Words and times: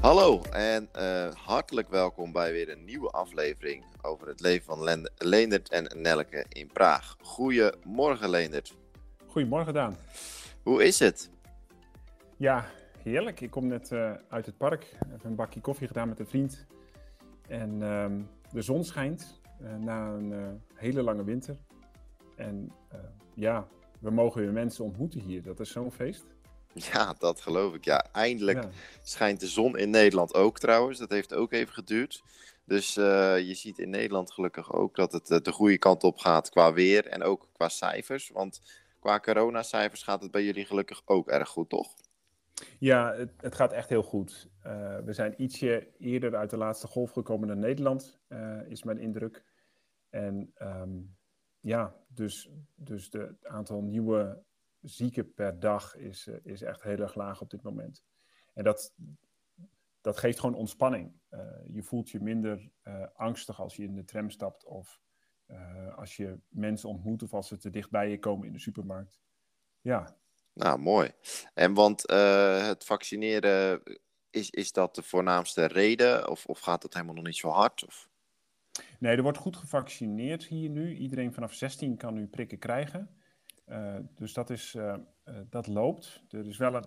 Hallo 0.00 0.42
en 0.52 0.88
uh, 0.96 1.34
hartelijk 1.34 1.88
welkom 1.88 2.32
bij 2.32 2.52
weer 2.52 2.68
een 2.68 2.84
nieuwe 2.84 3.10
aflevering 3.10 3.84
over 4.02 4.28
het 4.28 4.40
leven 4.40 4.64
van 4.64 4.82
Len 4.82 5.12
Leendert 5.16 5.68
en 5.68 6.00
Nelke 6.02 6.44
in 6.48 6.66
Praag. 6.66 7.16
Goedemorgen 7.20 8.30
Leendert. 8.30 8.76
Goedemorgen 9.26 9.74
Daan. 9.74 9.96
Hoe 10.62 10.84
is 10.84 10.98
het? 10.98 11.30
Ja, 12.36 12.64
heerlijk. 13.02 13.40
Ik 13.40 13.50
kom 13.50 13.66
net 13.66 13.90
uh, 13.90 14.12
uit 14.28 14.46
het 14.46 14.56
park, 14.56 14.96
heb 15.06 15.24
een 15.24 15.34
bakje 15.34 15.60
koffie 15.60 15.86
gedaan 15.86 16.08
met 16.08 16.18
een 16.18 16.26
vriend. 16.26 16.66
En 17.48 17.70
uh, 17.80 18.06
de 18.52 18.62
zon 18.62 18.84
schijnt 18.84 19.40
uh, 19.62 19.76
na 19.76 20.06
een 20.06 20.60
hele 20.74 21.02
lange 21.02 21.24
winter. 21.24 21.56
En 22.36 22.72
ja, 23.34 23.66
we 23.98 24.10
mogen 24.10 24.40
weer 24.40 24.52
mensen 24.52 24.84
ontmoeten 24.84 25.20
hier. 25.20 25.42
Dat 25.42 25.60
is 25.60 25.70
zo'n 25.70 25.92
feest. 25.92 26.24
Ja, 26.92 27.14
dat 27.18 27.40
geloof 27.40 27.74
ik. 27.74 27.84
Ja, 27.84 28.06
eindelijk 28.12 28.64
schijnt 29.02 29.40
de 29.40 29.46
zon 29.46 29.78
in 29.78 29.90
Nederland 29.90 30.34
ook 30.34 30.58
trouwens. 30.58 30.98
Dat 30.98 31.10
heeft 31.10 31.34
ook 31.34 31.52
even 31.52 31.74
geduurd. 31.74 32.22
Dus 32.64 32.96
uh, 32.96 33.38
je 33.38 33.54
ziet 33.54 33.78
in 33.78 33.90
Nederland 33.90 34.32
gelukkig 34.32 34.72
ook 34.72 34.96
dat 34.96 35.12
het 35.12 35.30
uh, 35.30 35.38
de 35.38 35.52
goede 35.52 35.78
kant 35.78 36.04
op 36.04 36.18
gaat 36.18 36.50
qua 36.50 36.72
weer 36.72 37.06
en 37.06 37.22
ook 37.22 37.48
qua 37.52 37.68
cijfers. 37.68 38.30
Want 38.30 38.60
qua 39.00 39.20
coronacijfers 39.20 40.02
gaat 40.02 40.22
het 40.22 40.30
bij 40.30 40.44
jullie 40.44 40.64
gelukkig 40.64 41.02
ook 41.04 41.28
erg 41.28 41.48
goed, 41.48 41.68
toch? 41.68 41.94
Ja, 42.78 43.14
het, 43.14 43.32
het 43.36 43.54
gaat 43.54 43.72
echt 43.72 43.88
heel 43.88 44.02
goed. 44.02 44.48
Uh, 44.66 44.98
we 44.98 45.12
zijn 45.12 45.42
ietsje 45.42 45.88
eerder 45.98 46.36
uit 46.36 46.50
de 46.50 46.56
laatste 46.56 46.86
golf 46.86 47.10
gekomen 47.10 47.48
naar 47.48 47.56
Nederland, 47.56 48.18
is 48.68 48.82
mijn 48.82 48.98
indruk. 48.98 49.44
En 50.10 50.52
um, 50.62 51.16
ja, 51.60 51.94
dus, 52.08 52.50
dus 52.74 53.08
het 53.10 53.46
aantal 53.46 53.82
nieuwe 53.82 54.42
zieken 54.82 55.34
per 55.34 55.60
dag 55.60 55.96
is, 55.96 56.26
uh, 56.26 56.36
is 56.42 56.62
echt 56.62 56.82
heel 56.82 56.98
erg 56.98 57.14
laag 57.14 57.40
op 57.40 57.50
dit 57.50 57.62
moment. 57.62 58.04
En 58.54 58.64
dat, 58.64 58.94
dat 60.00 60.16
geeft 60.16 60.40
gewoon 60.40 60.54
ontspanning. 60.54 61.12
Uh, 61.30 61.40
je 61.66 61.82
voelt 61.82 62.10
je 62.10 62.20
minder 62.20 62.70
uh, 62.84 63.06
angstig 63.14 63.60
als 63.60 63.76
je 63.76 63.82
in 63.82 63.94
de 63.94 64.04
tram 64.04 64.30
stapt 64.30 64.64
of 64.64 65.00
als 65.96 66.16
je 66.16 66.38
mensen 66.48 66.88
ontmoet 66.88 67.22
of 67.22 67.34
als 67.34 67.48
ze 67.48 67.56
te 67.56 67.70
dicht 67.70 67.90
bij 67.90 68.10
je 68.10 68.18
komen 68.18 68.46
in 68.46 68.52
de 68.52 68.58
supermarkt. 68.58 69.20
Ja. 69.80 70.16
Nou, 70.52 70.78
mooi. 70.78 71.10
En 71.54 71.74
want 71.74 72.02
het 72.10 72.84
vaccineren, 72.84 73.82
is, 74.30 74.50
is 74.50 74.72
dat 74.72 74.94
de 74.94 75.02
voornaamste 75.02 75.64
reden 75.64 76.28
of, 76.28 76.46
of 76.46 76.58
gaat 76.58 76.82
het 76.82 76.94
helemaal 76.94 77.14
nog 77.14 77.24
niet 77.24 77.36
zo 77.36 77.48
hard? 77.48 77.86
Of? 77.86 78.08
Nee, 78.98 79.16
er 79.16 79.22
wordt 79.22 79.38
goed 79.38 79.56
gevaccineerd 79.56 80.44
hier 80.44 80.68
nu. 80.68 80.96
Iedereen 80.96 81.32
vanaf 81.32 81.54
16 81.54 81.96
kan 81.96 82.14
nu 82.14 82.26
prikken 82.26 82.58
krijgen. 82.58 83.19
Uh, 83.70 83.96
dus 84.14 84.32
dat, 84.32 84.50
is, 84.50 84.74
uh, 84.74 84.94
uh, 85.24 85.34
dat 85.50 85.66
loopt. 85.66 86.24
Er 86.28 86.46
is 86.46 86.56
wel 86.56 86.74
een 86.74 86.86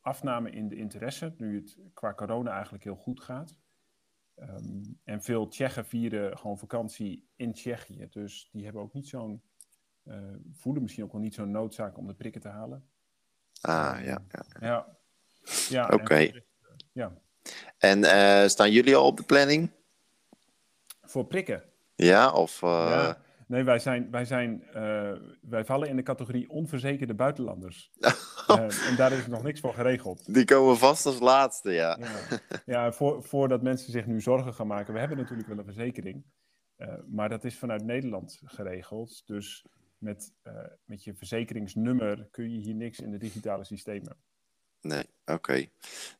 afname 0.00 0.50
in 0.50 0.68
de 0.68 0.76
interesse, 0.76 1.34
nu 1.36 1.56
het 1.56 1.78
qua 1.94 2.14
corona 2.14 2.52
eigenlijk 2.52 2.84
heel 2.84 2.96
goed 2.96 3.20
gaat. 3.20 3.56
Um, 4.36 4.98
en 5.04 5.22
veel 5.22 5.48
Tsjechen 5.48 5.84
vieren 5.84 6.38
gewoon 6.38 6.58
vakantie 6.58 7.28
in 7.36 7.52
Tsjechië. 7.52 8.06
Dus 8.10 8.48
die 8.52 8.64
hebben 8.64 8.82
ook 8.82 8.92
niet 8.92 9.08
zo'n, 9.08 9.42
voelen 10.52 10.82
misschien 10.82 11.04
ook 11.04 11.12
wel 11.12 11.20
niet 11.20 11.34
zo'n 11.34 11.50
noodzaak 11.50 11.98
om 11.98 12.06
de 12.06 12.14
prikken 12.14 12.40
te 12.40 12.48
halen. 12.48 12.88
Ah, 13.60 13.98
ja. 14.04 14.22
Ja, 14.28 14.44
ja. 14.60 14.96
ja 15.68 15.84
Oké. 15.84 15.94
Okay. 15.94 16.44
Ja. 16.92 17.12
En 17.78 18.50
staan 18.50 18.70
jullie 18.70 18.96
al 18.96 19.06
op 19.06 19.16
de 19.16 19.22
planning? 19.22 19.70
Voor 21.02 21.26
prikken? 21.26 21.62
Ja, 21.94 22.32
of... 22.32 22.60
Ja. 22.60 23.23
Nee, 23.46 23.64
wij, 23.64 23.78
zijn, 23.78 24.10
wij, 24.10 24.24
zijn, 24.24 24.62
uh, 24.74 25.12
wij 25.40 25.64
vallen 25.64 25.88
in 25.88 25.96
de 25.96 26.02
categorie 26.02 26.50
onverzekerde 26.50 27.14
buitenlanders. 27.14 27.90
uh, 28.48 28.86
en 28.88 28.96
daar 28.96 29.12
is 29.12 29.26
nog 29.26 29.42
niks 29.42 29.60
voor 29.60 29.74
geregeld. 29.74 30.34
Die 30.34 30.44
komen 30.44 30.76
vast 30.76 31.06
als 31.06 31.18
laatste, 31.18 31.70
ja. 31.70 31.98
Ja, 32.00 32.38
ja 32.66 32.92
voor, 32.92 33.22
voordat 33.22 33.62
mensen 33.62 33.92
zich 33.92 34.06
nu 34.06 34.20
zorgen 34.20 34.54
gaan 34.54 34.66
maken. 34.66 34.92
We 34.92 34.98
hebben 34.98 35.18
natuurlijk 35.18 35.48
wel 35.48 35.58
een 35.58 35.64
verzekering. 35.64 36.24
Uh, 36.76 36.94
maar 37.06 37.28
dat 37.28 37.44
is 37.44 37.58
vanuit 37.58 37.84
Nederland 37.84 38.40
geregeld. 38.44 39.22
Dus 39.26 39.66
met, 39.98 40.32
met 40.84 41.04
je 41.04 41.14
verzekeringsnummer 41.14 42.28
kun 42.30 42.50
je 42.50 42.58
hier 42.58 42.74
niks 42.74 43.00
in 43.00 43.10
de 43.10 43.18
digitale 43.18 43.64
systemen. 43.64 44.16
Nee, 44.80 45.04
oké. 45.22 45.32
Okay. 45.32 45.70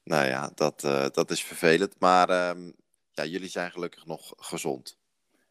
Nou 0.04 0.26
ja, 0.26 0.50
dat, 0.54 0.80
dat 1.14 1.30
is 1.30 1.44
vervelend. 1.44 2.00
Maar 2.00 2.50
um, 2.50 2.74
ja, 3.10 3.24
jullie 3.24 3.48
zijn 3.48 3.70
gelukkig 3.70 4.06
nog 4.06 4.32
gezond. 4.36 4.98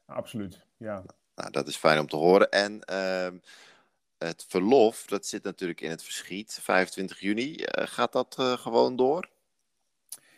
Absoluut, 0.05 0.65
ja. 0.77 1.03
Nou, 1.35 1.51
dat 1.51 1.67
is 1.67 1.75
fijn 1.75 1.99
om 1.99 2.07
te 2.07 2.15
horen. 2.15 2.49
En 2.49 2.81
uh, 2.91 3.39
het 4.17 4.45
verlof, 4.47 5.05
dat 5.05 5.25
zit 5.25 5.43
natuurlijk 5.43 5.81
in 5.81 5.89
het 5.89 6.03
verschiet. 6.03 6.59
25 6.61 7.19
juni, 7.19 7.55
uh, 7.55 7.65
gaat 7.87 8.11
dat 8.11 8.35
uh, 8.39 8.51
gewoon 8.51 8.95
door? 8.95 9.29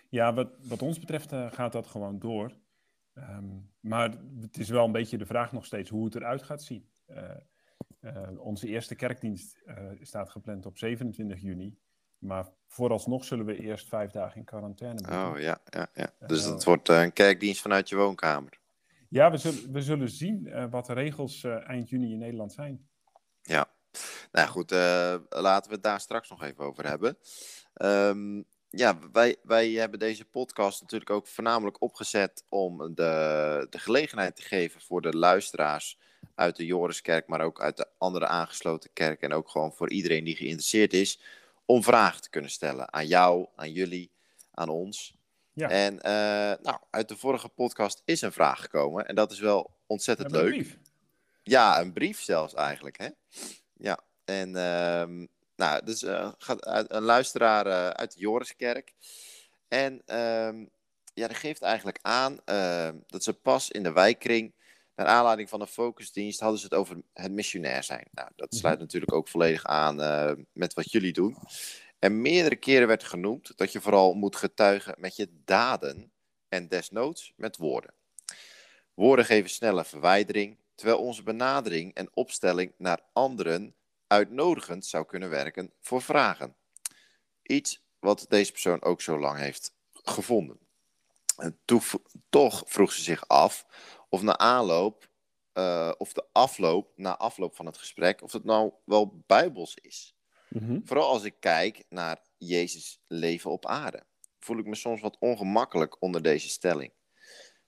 Ja, 0.10 0.34
wat, 0.34 0.50
wat 0.62 0.82
ons 0.82 1.00
betreft 1.00 1.32
uh, 1.32 1.52
gaat 1.52 1.72
dat 1.72 1.88
gewoon 1.88 2.20
door. 2.20 2.52
Um, 3.14 3.70
maar 3.80 4.14
het 4.42 4.58
is 4.58 4.70
wel 4.70 4.86
een 4.86 4.92
beetje 4.92 5.18
de 5.18 5.26
vraag 5.26 5.52
nog 5.52 5.66
steeds 5.66 5.90
hoe 5.90 6.06
het 6.06 6.16
eruit 6.16 6.44
gaat 6.44 6.64
zien. 6.64 6.90
onze 8.38 8.68
eerste 8.68 8.96
kerkdienst 8.96 9.64
staat 10.02 10.30
gepland 10.30 10.66
op 10.66 10.78
27 10.78 11.42
juni. 11.42 11.78
Maar 12.18 12.48
vooralsnog 12.68 13.26
zullen 13.26 13.46
we 13.46 13.60
eerst 13.60 13.88
vijf 13.88 14.12
dagen 14.12 14.38
in 14.38 14.44
quarantaine 14.44 15.02
moeten. 15.02 15.28
Oh 15.28 15.40
ja, 15.40 15.62
ja, 15.70 15.88
ja. 15.94 16.10
dus 16.28 16.44
het 16.44 16.64
wordt 16.64 16.90
een 16.90 17.14
kerkdienst 17.14 17.62
vanuit 17.62 17.90
je 17.90 17.96
woonkamer. 17.96 18.60
Ja, 19.16 19.32
we 19.32 19.38
zullen, 19.38 19.72
we 19.72 19.82
zullen 19.82 20.10
zien 20.10 20.46
uh, 20.46 20.66
wat 20.70 20.86
de 20.86 20.94
regels 20.94 21.44
uh, 21.44 21.70
eind 21.70 21.90
juni 21.90 22.12
in 22.12 22.18
Nederland 22.18 22.54
zijn. 22.54 22.88
Ja, 23.42 23.70
nou 24.32 24.48
goed, 24.48 24.72
uh, 24.72 25.16
laten 25.30 25.70
we 25.70 25.76
het 25.76 25.84
daar 25.84 26.00
straks 26.00 26.30
nog 26.30 26.44
even 26.44 26.64
over 26.64 26.88
hebben. 26.88 27.18
Um, 27.74 28.46
ja, 28.70 29.00
wij, 29.12 29.36
wij 29.44 29.72
hebben 29.72 30.00
deze 30.00 30.26
podcast 30.26 30.82
natuurlijk 30.82 31.10
ook 31.10 31.28
voornamelijk 31.28 31.82
opgezet 31.82 32.44
om 32.50 32.78
de, 32.96 33.68
de 33.70 33.80
gelegenheid 33.80 34.36
te 34.36 34.42
geven 34.42 34.82
voor 34.82 35.02
de 35.02 35.18
luisteraars 35.18 36.00
uit 36.36 36.56
de 36.56 36.66
Joriskerk, 36.66 37.28
maar 37.28 37.42
ook 37.42 37.62
uit 37.62 37.78
de 37.78 37.88
andere 37.98 38.28
aangesloten 38.28 38.94
kerken 38.94 39.30
en 39.30 39.36
ook 39.36 39.50
gewoon 39.50 39.74
voor 39.74 39.90
iedereen 39.90 40.24
die 40.24 40.36
geïnteresseerd 40.36 40.94
is, 40.94 41.22
om 41.66 41.84
vragen 41.84 42.22
te 42.22 42.30
kunnen 42.30 42.52
stellen 42.52 42.94
aan 42.94 43.08
jou, 43.08 43.48
aan 43.56 43.72
jullie, 43.72 44.12
aan 44.52 44.70
ons. 44.70 45.16
Ja. 45.56 45.70
En 45.70 45.94
uh, 45.94 46.64
nou, 46.64 46.78
uit 46.90 47.08
de 47.08 47.18
vorige 47.18 47.50
podcast 47.50 48.02
is 48.06 48.22
een 48.22 48.32
vraag 48.32 48.62
gekomen. 48.62 49.08
En 49.08 49.16
dat 49.16 49.32
is 49.32 49.40
wel 49.40 49.76
ontzettend 49.86 50.32
leuk. 50.32 50.46
Een 50.46 50.52
brief. 50.52 50.78
Ja, 51.44 51.80
een 51.80 51.94
brief 51.94 52.22
zelfs 52.22 52.54
eigenlijk. 52.54 52.98
Hè? 52.98 53.10
Ja, 53.74 54.00
en 54.26 54.48
uh, 54.48 55.28
nou, 55.56 55.86
dus 55.86 56.04
uh, 56.04 56.32
gaat 56.38 56.66
uit, 56.66 56.92
een 56.92 57.04
luisteraar 57.04 57.68
uh, 57.68 57.90
uit 57.90 58.14
de 58.14 58.20
Joriskerk. 58.20 58.94
En 59.68 60.02
ehm, 60.06 60.66
ja, 61.14 61.28
die 61.28 61.38
geeft 61.38 61.62
eigenlijk 61.62 62.00
aan 62.02 62.40
ehm, 62.46 62.96
dat 63.08 63.24
ze 63.24 63.34
pas 63.34 63.72
in 63.72 63.84
de 63.84 63.92
wijkkring, 63.92 64.54
naar 64.96 65.08
aanleiding 65.08 65.50
van 65.50 65.62
een 65.62 65.68
focusdienst, 65.68 66.40
hadden 66.40 66.60
ze 66.60 66.66
het 66.66 66.74
over 66.74 67.02
het 67.14 67.32
missionair 67.32 67.84
zijn. 67.84 68.08
Nou, 68.12 68.30
dat 68.36 68.56
sluit 68.56 68.64
mm 68.64 68.72
-hmm. 68.72 68.80
natuurlijk 68.80 69.14
ook 69.14 69.28
volledig 69.28 69.66
aan 69.66 69.96
met 70.54 70.74
wat 70.74 70.92
jullie 70.92 71.14
doen. 71.14 71.38
En 72.06 72.22
meerdere 72.22 72.56
keren 72.56 72.88
werd 72.88 73.04
genoemd 73.04 73.58
dat 73.58 73.72
je 73.72 73.82
vooral 73.82 74.14
moet 74.14 74.36
getuigen 74.36 74.96
met 74.98 75.16
je 75.16 75.30
daden 75.46 76.12
en 76.50 76.68
desnoods 76.68 77.34
met 77.36 77.58
woorden. 77.58 77.94
Woorden 78.94 79.26
geven 79.26 79.50
snelle 79.50 79.86
verwijdering, 79.86 80.58
terwijl 80.76 81.00
onze 81.00 81.24
benadering 81.24 81.94
en 81.94 82.10
opstelling 82.14 82.74
naar 82.78 83.00
anderen 83.14 83.76
uitnodigend 84.08 84.86
zou 84.86 85.06
kunnen 85.06 85.30
werken 85.30 85.74
voor 85.82 86.02
vragen. 86.02 86.56
Iets 87.42 87.82
wat 88.00 88.26
deze 88.30 88.52
persoon 88.52 88.82
ook 88.82 89.02
zo 89.02 89.20
lang 89.20 89.38
heeft 89.38 89.74
gevonden. 89.92 90.60
En 91.38 91.60
toch 92.30 92.64
vroeg 92.66 92.92
ze 92.92 93.02
zich 93.02 93.28
af 93.28 93.66
of 94.10 94.22
na 94.22 94.38
aanloop, 94.38 95.10
uh, 95.54 95.92
of 95.98 96.14
de 96.14 96.26
afloop, 96.32 96.92
na 96.96 97.18
afloop 97.18 97.56
van 97.56 97.66
het 97.66 97.78
gesprek, 97.78 98.22
of 98.22 98.32
het 98.32 98.44
nou 98.44 98.72
wel 98.84 99.24
bijbels 99.26 99.76
is. 99.76 100.15
Mm-hmm. 100.62 100.82
Vooral 100.86 101.10
als 101.10 101.24
ik 101.24 101.36
kijk 101.40 101.84
naar 101.90 102.22
Jezus' 102.38 103.00
leven 103.08 103.52
op 103.52 103.66
aarde, 103.66 104.04
voel 104.40 104.58
ik 104.58 104.66
me 104.66 104.76
soms 104.76 105.02
wat 105.02 105.18
ongemakkelijk 105.20 106.02
onder 106.02 106.22
deze 106.22 106.50
stelling. 106.50 106.92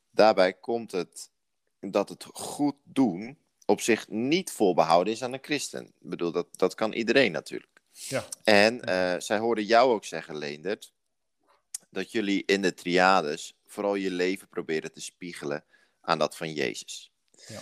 Daarbij 0.09 0.53
komt 0.53 0.91
het 0.91 1.29
dat 1.79 2.09
het 2.09 2.25
goed 2.33 2.75
doen 2.83 3.37
op 3.65 3.81
zich 3.81 4.07
niet 4.07 4.51
voorbehouden 4.51 5.13
is 5.13 5.23
aan 5.23 5.33
een 5.33 5.43
christen. 5.43 5.85
Ik 5.85 6.09
bedoel, 6.09 6.31
dat, 6.31 6.47
dat 6.51 6.75
kan 6.75 6.93
iedereen 6.93 7.31
natuurlijk. 7.31 7.81
Ja. 7.91 8.25
En 8.43 8.89
uh, 8.89 9.15
zij 9.17 9.37
hoorden 9.37 9.63
jou 9.63 9.91
ook 9.91 10.05
zeggen, 10.05 10.37
Leendert, 10.37 10.93
dat 11.89 12.11
jullie 12.11 12.43
in 12.45 12.61
de 12.61 12.73
triades 12.73 13.57
vooral 13.65 13.95
je 13.95 14.11
leven 14.11 14.47
proberen 14.47 14.91
te 14.91 15.01
spiegelen 15.01 15.63
aan 16.01 16.19
dat 16.19 16.37
van 16.37 16.53
Jezus. 16.53 17.11
Ja. 17.47 17.61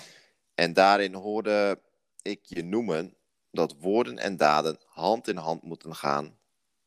En 0.55 0.73
daarin 0.73 1.13
hoorde 1.13 1.81
ik 2.21 2.39
je 2.43 2.63
noemen 2.63 3.15
dat 3.55 3.75
woorden 3.79 4.17
en 4.17 4.37
daden 4.37 4.79
hand 4.85 5.27
in 5.27 5.37
hand 5.37 5.63
moeten 5.63 5.95
gaan. 5.95 6.37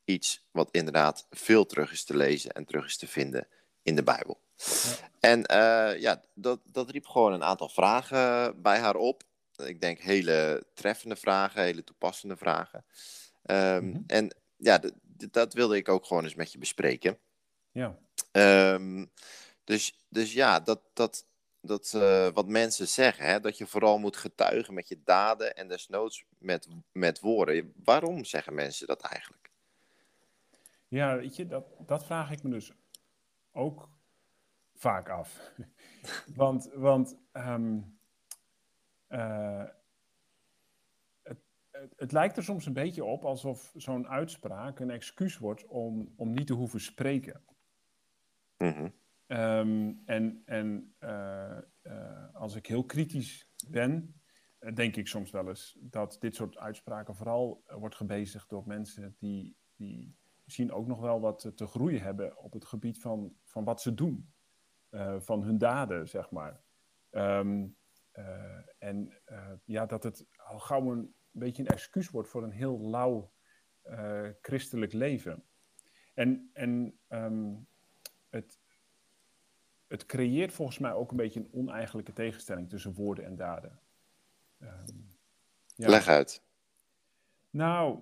Iets 0.05 0.47
wat 0.51 0.69
inderdaad 0.71 1.27
veel 1.29 1.65
terug 1.65 1.91
is 1.91 2.03
te 2.03 2.15
lezen 2.15 2.51
en 2.51 2.65
terug 2.65 2.85
is 2.85 2.97
te 2.97 3.07
vinden 3.07 3.47
in 3.81 3.95
de 3.95 4.03
Bijbel. 4.03 4.41
Ja. 4.55 5.09
En 5.19 5.39
uh, 5.39 6.01
ja, 6.01 6.23
dat, 6.33 6.59
dat 6.63 6.89
riep 6.89 7.05
gewoon 7.05 7.33
een 7.33 7.43
aantal 7.43 7.69
vragen 7.69 8.61
bij 8.61 8.79
haar 8.79 8.95
op. 8.95 9.23
Ik 9.55 9.81
denk 9.81 9.99
hele 9.99 10.65
treffende 10.73 11.15
vragen, 11.15 11.61
hele 11.61 11.83
toepassende 11.83 12.37
vragen. 12.37 12.85
Um, 13.45 13.83
mm 13.83 13.93
-hmm. 13.93 14.03
En 14.07 14.35
ja, 14.57 14.81
dat 15.31 15.53
wilde 15.53 15.77
ik 15.77 15.89
ook 15.89 16.05
gewoon 16.05 16.23
eens 16.23 16.35
met 16.35 16.51
je 16.51 16.57
bespreken. 16.57 17.17
Ja. 17.71 17.97
Ehm, 18.31 19.05
dus, 19.63 19.99
dus 20.09 20.33
ja, 20.33 20.59
dat, 20.59 20.81
dat, 20.93 21.25
dat 21.61 21.93
uh, 21.95 22.27
wat 22.27 22.47
mensen 22.47 22.87
zeggen, 22.87 23.25
hè, 23.25 23.39
dat 23.39 23.57
je 23.57 23.67
vooral 23.67 23.99
moet 23.99 24.17
getuigen 24.17 24.73
met 24.73 24.87
je 24.87 25.01
daden 25.03 25.55
en 25.55 25.67
desnoods 25.67 26.25
met, 26.37 26.67
met 26.91 27.19
woorden. 27.19 27.73
Waarom 27.83 28.25
zeggen 28.25 28.53
mensen 28.53 28.87
dat 28.87 29.01
eigenlijk? 29.01 29.49
Ja, 30.87 31.15
weet 31.15 31.35
je, 31.35 31.47
dat, 31.47 31.65
dat 31.85 32.05
vraag 32.05 32.31
ik 32.31 32.43
me 32.43 32.49
dus 32.49 32.71
ook 33.51 33.89
vaak 34.75 35.09
af. 35.09 35.51
want 36.35 36.69
want 36.73 37.17
um, 37.33 37.99
uh, 39.09 39.63
het, 41.23 41.37
het, 41.71 41.93
het, 41.97 42.11
lijkt 42.11 42.37
er 42.37 42.43
soms 42.43 42.65
een 42.65 42.73
beetje 42.73 43.03
op 43.03 43.25
alsof 43.25 43.71
zo'n 43.75 44.07
uitspraak 44.07 44.79
een 44.79 44.89
excuus 44.89 45.37
wordt 45.37 45.65
om, 45.65 46.13
om 46.15 46.33
niet 46.33 46.47
te 46.47 46.53
hoeven 46.53 46.81
spreken. 46.81 47.43
Mm 48.57 48.98
Um, 49.31 50.01
en 50.05 50.41
en 50.45 50.93
uh, 50.99 51.57
uh, 51.83 52.35
als 52.35 52.55
ik 52.55 52.65
heel 52.65 52.85
kritisch 52.85 53.49
ben, 53.67 54.21
uh, 54.59 54.75
denk 54.75 54.95
ik 54.95 55.07
soms 55.07 55.31
wel 55.31 55.47
eens 55.47 55.77
dat 55.81 56.17
dit 56.19 56.35
soort 56.35 56.57
uitspraken 56.57 57.15
vooral 57.15 57.63
wordt 57.65 57.95
gebezigd 57.95 58.49
door 58.49 58.67
mensen 58.67 59.15
die, 59.19 59.55
die 59.75 60.15
misschien 60.43 60.71
ook 60.71 60.87
nog 60.87 60.99
wel 60.99 61.19
wat 61.19 61.51
te 61.55 61.67
groeien 61.67 62.01
hebben 62.01 62.37
op 62.37 62.53
het 62.53 62.65
gebied 62.65 63.01
van, 63.01 63.35
van 63.43 63.63
wat 63.63 63.81
ze 63.81 63.93
doen, 63.93 64.33
van 65.17 65.43
hun 65.43 65.57
daden, 65.57 66.07
zeg 66.07 66.31
maar. 66.31 66.61
Um, 67.11 67.77
en 68.77 69.21
ja, 69.65 69.85
dat 69.85 70.03
het 70.03 70.25
al 70.35 70.59
gauw 70.59 70.91
een 70.91 71.13
beetje 71.31 71.63
een 71.63 71.69
excuus 71.69 72.09
wordt 72.09 72.29
voor 72.29 72.43
een 72.43 72.51
heel 72.51 72.89
lauw 72.89 73.31
christelijk 74.41 74.93
leven. 74.93 75.43
En, 76.13 76.49
en 76.53 76.99
um, 77.09 77.67
het, 78.29 78.58
het 79.89 80.05
creëert 80.05 80.53
volgens 80.53 80.77
mij 80.77 80.93
ook 80.93 81.11
een 81.11 81.17
beetje 81.17 81.39
een 81.39 81.53
oneigenlijke 81.53 82.13
tegenstelling 82.13 82.69
tussen 82.69 82.93
woorden 82.93 83.25
en 83.25 83.35
daden. 83.35 83.79
Um, 84.59 85.07
ja. 85.75 85.89
Leg 85.89 86.07
uit. 86.07 86.43
Nou, 87.49 87.99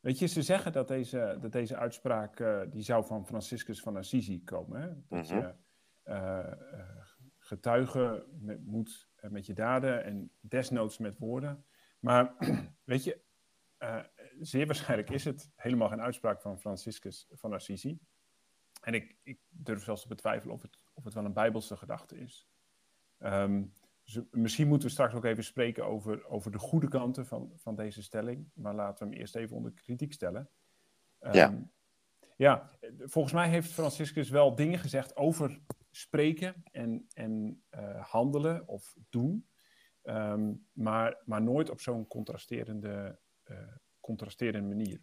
weet 0.00 0.18
je, 0.18 0.26
ze 0.26 0.42
zeggen 0.42 0.72
dat 0.72 0.88
deze, 0.88 1.38
dat 1.40 1.52
deze 1.52 1.76
uitspraak, 1.76 2.40
uh, 2.40 2.60
die 2.68 2.82
zou 2.82 3.04
van 3.04 3.26
Franciscus 3.26 3.80
van 3.80 3.96
Assisi 3.96 4.44
komen. 4.44 4.80
Hè? 4.80 4.88
Dat 4.88 5.30
mm 5.30 5.38
-hmm. 5.38 5.38
je 5.38 5.54
uh, 6.12 6.52
getuigen 7.38 8.24
met, 8.40 8.66
moet 8.66 9.08
met 9.20 9.46
je 9.46 9.54
daden 9.54 10.04
en 10.04 10.30
desnoods 10.40 10.98
met 10.98 11.18
woorden. 11.18 11.64
Maar 12.00 12.34
weet 12.84 13.04
je, 13.04 13.20
zeer 14.40 14.66
waarschijnlijk 14.66 15.10
is 15.10 15.24
het 15.24 15.50
helemaal 15.56 15.88
geen 15.88 16.02
uitspraak 16.02 16.40
van 16.40 16.60
Franciscus 16.60 17.26
van 17.30 17.52
Assisi. 17.52 17.98
En 18.80 18.94
ik, 18.94 19.16
ik, 19.22 19.40
durf 19.48 19.82
zelfs 19.82 20.02
te 20.02 20.08
betwijfelen 20.08 20.54
of 20.54 20.62
het, 20.62 20.78
of 20.96 21.04
het 21.04 21.14
wel 21.14 21.24
een 21.24 21.32
bijbelse 21.32 21.76
gedachte 21.76 22.18
is. 22.18 22.48
Um, 23.18 23.72
dus 24.04 24.20
misschien 24.30 24.68
moeten 24.68 24.88
we 24.88 24.94
straks 24.94 25.14
ook 25.14 25.24
even 25.24 25.44
spreken 25.44 25.86
over, 25.86 26.26
over 26.26 26.50
de 26.50 26.58
goede 26.58 26.88
kanten 26.88 27.26
van, 27.26 27.52
van 27.56 27.74
deze 27.74 28.02
stelling. 28.02 28.50
Maar 28.54 28.74
laten 28.74 29.06
we 29.06 29.10
hem 29.12 29.20
eerst 29.20 29.36
even 29.36 29.56
onder 29.56 29.72
kritiek 29.72 30.12
stellen. 30.12 30.50
Um, 31.20 31.32
ja. 31.32 31.68
Ja, 32.36 32.70
volgens 32.98 33.34
mij 33.34 33.48
heeft 33.48 33.72
Franciscus 33.72 34.28
wel 34.28 34.54
dingen 34.54 34.78
gezegd 34.78 35.16
over 35.16 35.60
spreken 35.90 36.62
en, 36.72 37.06
en 37.12 37.62
uh, 37.70 38.04
handelen 38.04 38.68
of 38.68 38.96
doen. 39.10 39.48
Um, 40.02 40.66
maar, 40.72 41.22
maar 41.24 41.42
nooit 41.42 41.70
op 41.70 41.80
zo'n 41.80 42.06
contrasterende, 42.06 43.18
uh, 43.44 43.58
contrasterende 44.00 44.68
manier. 44.68 45.00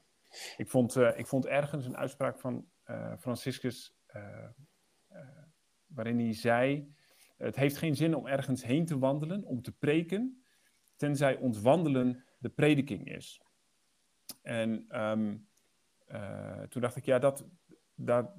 Ik 0.58 0.70
vond, 0.70 0.96
uh, 0.96 1.18
ik 1.18 1.28
vond 1.28 1.46
ergens 1.46 1.86
een 1.86 1.98
uitspraak 1.98 2.40
van 2.40 2.68
Franciscus, 3.20 3.96
waarin 5.94 6.20
hij 6.20 6.34
zei: 6.34 6.94
Het 7.38 7.56
heeft 7.56 7.78
geen 7.78 7.96
zin 7.96 8.16
om 8.16 8.28
ergens 8.28 8.64
heen 8.64 8.86
te 8.86 9.00
wandelen, 9.00 9.44
om 9.44 9.62
te 9.62 9.72
preken, 9.72 10.44
tenzij 10.96 11.38
ons 11.38 11.62
wandelen 11.62 12.24
de 12.38 12.50
prediking 12.50 13.08
is. 13.08 13.42
En 14.42 15.02
um, 15.02 15.48
toen 16.70 16.82
dacht 16.82 16.96
ik: 16.96 17.06
Ja, 17.06 17.20
dat, 17.20 17.46
dat, 17.96 18.36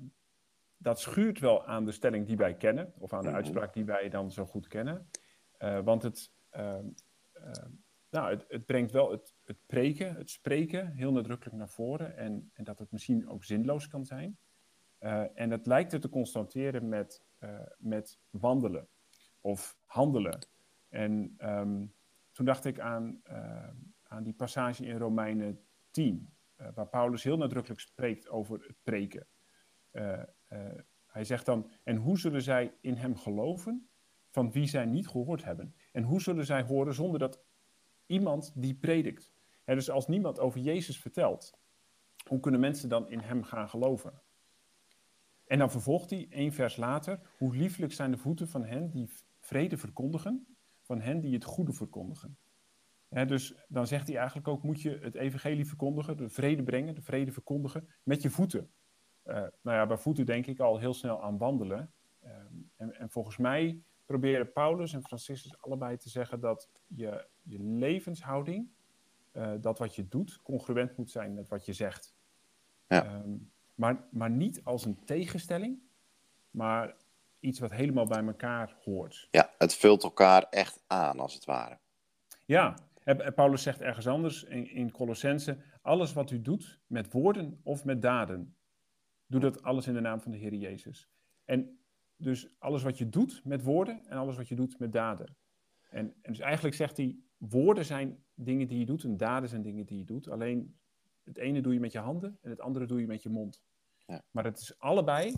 dat 0.77 1.01
schuurt 1.01 1.39
wel 1.39 1.67
aan 1.67 1.85
de 1.85 1.93
stelling 1.93 2.27
die 2.27 2.37
wij 2.37 2.55
kennen, 2.57 2.93
of 2.99 3.13
aan 3.13 3.23
de 3.23 3.27
mhm. 3.27 3.37
uitspraak 3.37 3.73
die 3.73 3.85
wij 3.85 4.09
dan 4.09 4.31
zo 4.31 4.45
goed 4.45 4.69
kennen. 4.69 5.11
want 5.85 6.03
het. 6.03 6.33
Ehm, 6.51 6.87
ehm, 7.33 7.71
nou, 8.11 8.31
het, 8.31 8.45
het, 8.49 8.67
brengt 8.67 8.93
wel 8.93 9.11
het, 9.11 9.35
het, 9.45 9.67
preken, 9.67 10.15
het 10.15 10.31
spreken 10.31 10.93
heel 10.93 11.13
nadrukkelijk 11.13 11.57
naar 11.57 11.69
voren. 11.69 12.17
En, 12.17 12.51
en 12.55 12.65
dat 12.65 12.79
het 12.79 12.91
misschien 12.91 13.29
ook 13.29 13.45
zinloos 13.45 13.89
kan 13.89 14.05
zijn. 14.05 14.39
Uh, 15.01 15.25
en 15.35 15.51
het 15.51 15.67
lijkt 15.67 15.93
er 15.93 16.01
te 16.01 16.09
constateren 16.09 16.89
met, 16.89 17.25
met 17.79 18.19
wandelen 18.31 18.89
of 19.41 19.77
handelen. 19.85 20.47
En 20.89 21.35
um, 21.39 21.95
toen 22.33 22.47
dacht 22.47 22.65
ik 22.65 22.81
aan, 22.81 23.21
uh, 23.31 23.69
aan 24.03 24.23
die 24.23 24.35
passage 24.35 24.87
in 24.87 24.97
Romeinen 24.97 25.61
10, 25.91 26.33
waar 26.75 26.89
Paulus 26.89 27.23
heel 27.23 27.37
nadrukkelijk 27.37 27.81
spreekt 27.81 28.29
over 28.29 28.61
het 28.61 28.77
preken. 28.83 29.27
hij 31.07 31.25
zegt 31.25 31.47
dan, 31.47 31.71
en 31.85 31.97
hoe 31.97 32.19
zullen 32.19 32.43
zij 32.43 32.75
in 32.81 32.95
hem 32.95 33.17
geloven 33.17 33.89
van 34.31 34.53
wie 34.53 34.67
zij 34.67 34.85
niet 34.85 35.09
gehoord 35.09 35.45
hebben? 35.45 35.75
En 35.93 36.03
hoe 36.03 36.21
zullen 36.21 36.47
zij 36.47 36.63
horen 36.63 36.95
zonder 36.95 37.19
dat 37.19 37.41
iemand 38.07 38.53
die 38.55 38.75
predikt. 38.75 39.33
Dus 39.65 39.91
als 39.91 40.07
niemand 40.07 40.39
over 40.41 40.61
Jezus 40.61 41.01
vertelt, 41.01 41.59
hoe 42.29 42.41
kunnen 42.41 42.61
mensen 42.61 42.89
dan 42.89 43.09
in 43.09 43.19
hem 43.19 43.43
gaan 43.43 43.69
geloven? 43.69 44.23
En 45.47 45.59
dan 45.59 45.71
vervolgt 45.71 46.11
hij, 46.11 46.27
één 46.31 46.53
vers 46.53 46.77
later, 46.77 47.21
hoe 47.39 47.57
lieflijk 47.57 47.93
zijn 47.93 48.11
de 48.11 48.17
voeten 48.17 48.49
van 48.49 48.65
hen 48.65 48.91
die 48.91 49.09
vrede 49.41 49.77
verkondigen, 49.77 50.47
van 50.83 51.01
hen 51.01 51.21
die 51.21 51.35
het 51.35 51.45
goede 51.45 51.73
verkondigen. 51.73 52.39
He, 53.09 53.27
dus 53.27 53.55
dan 53.69 53.87
zegt 53.87 54.07
hij 54.07 54.17
eigenlijk 54.17 54.49
ook, 54.49 54.63
moet 54.63 54.83
je 54.83 54.99
het 55.03 55.15
evangelie 55.15 55.67
verkondigen, 55.67 56.17
de 56.17 56.29
vrede 56.29 56.63
brengen, 56.63 56.95
de 56.95 57.03
vrede 57.03 57.33
verkondigen, 57.33 57.89
met 58.03 58.23
je 58.23 58.31
voeten. 58.31 58.71
Uh, 59.27 59.35
nou 59.35 59.51
ja, 59.63 59.87
bij 59.87 59.97
voeten 59.97 60.27
denk 60.27 60.47
ik 60.47 60.61
al 60.61 60.79
heel 60.79 60.95
snel 60.95 61.23
aan 61.23 61.39
wandelen. 61.39 61.93
Uh, 62.25 62.31
en, 62.77 62.99
en 62.99 63.11
volgens 63.11 63.37
mij 63.37 63.83
proberen 64.05 64.53
Paulus 64.53 64.93
en 64.93 65.03
Franciscus 65.03 65.59
allebei 65.59 65.97
te 65.97 66.09
zeggen 66.09 66.41
dat 66.41 66.71
je, 66.87 67.27
je 67.43 67.63
levenshouding, 67.63 68.71
uh, 69.33 69.53
dat 69.61 69.79
wat 69.79 69.95
je 69.95 70.09
doet, 70.09 70.41
congruent 70.43 70.97
moet 70.97 71.11
zijn 71.11 71.35
met 71.35 71.49
wat 71.49 71.65
je 71.65 71.73
zegt. 71.73 72.15
Ja. 72.89 73.15
Um, 73.15 73.53
maar, 73.75 74.05
maar 74.11 74.31
niet 74.31 74.65
als 74.65 74.85
een 74.85 75.05
tegenstelling, 75.05 75.79
maar 76.51 76.95
iets 77.41 77.59
wat 77.59 77.71
helemaal 77.71 78.07
bij 78.07 78.25
elkaar 78.25 78.77
hoort. 78.85 79.29
Ja, 79.31 79.51
het 79.59 79.75
vult 79.75 80.03
elkaar 80.03 80.43
echt 80.43 80.83
aan, 80.87 81.21
als 81.21 81.35
het 81.35 81.45
ware. 81.45 81.79
Ja, 82.45 82.77
en 83.05 83.35
Paulus 83.35 83.63
zegt 83.63 83.81
ergens 83.81 84.07
anders 84.07 84.45
in, 84.45 84.71
in 84.71 84.91
Colossense, 84.91 85.57
alles 85.83 86.13
wat 86.13 86.31
u 86.31 86.43
doet 86.43 86.81
met 86.87 87.13
woorden 87.13 87.61
of 87.63 87.85
met 87.85 88.03
daden, 88.03 88.57
doe 89.27 89.41
dat 89.41 89.63
alles 89.63 89.87
in 89.87 89.95
de 89.95 90.01
naam 90.01 90.21
van 90.21 90.31
de 90.31 90.39
Heer 90.39 90.55
Jezus. 90.55 91.09
En 91.45 91.79
dus 92.17 92.49
alles 92.59 92.83
wat 92.83 92.99
je 92.99 93.09
doet 93.09 93.41
met 93.45 93.63
woorden 93.63 94.07
en 94.07 94.17
alles 94.17 94.37
wat 94.37 94.49
je 94.49 94.55
doet 94.55 94.79
met 94.79 94.93
daden. 94.93 95.37
En, 95.91 96.15
en 96.23 96.33
dus 96.33 96.41
eigenlijk 96.41 96.75
zegt 96.75 96.97
hij, 96.97 97.17
woorden 97.37 97.85
zijn 97.85 98.25
dingen 98.35 98.69
die 98.69 98.79
je 98.79 98.87
doet 98.87 99.05
en 99.05 99.17
daden 99.17 99.49
zijn 99.49 99.63
dingen 99.63 99.87
die 99.87 99.99
je 99.99 100.05
doet. 100.05 100.29
Alleen 100.29 100.79
het 101.25 101.39
ene 101.39 101.61
doe 101.61 101.73
je 101.73 101.81
met 101.81 101.93
je 101.93 101.99
handen 101.99 102.39
en 102.43 102.51
het 102.51 102.61
andere 102.61 102.87
doe 102.87 103.01
je 103.01 103.07
met 103.07 103.23
je 103.23 103.29
mond. 103.29 103.63
Ja. 104.07 104.23
Maar 104.31 104.45
het 104.45 104.59
is 104.59 104.79
allebei 104.79 105.35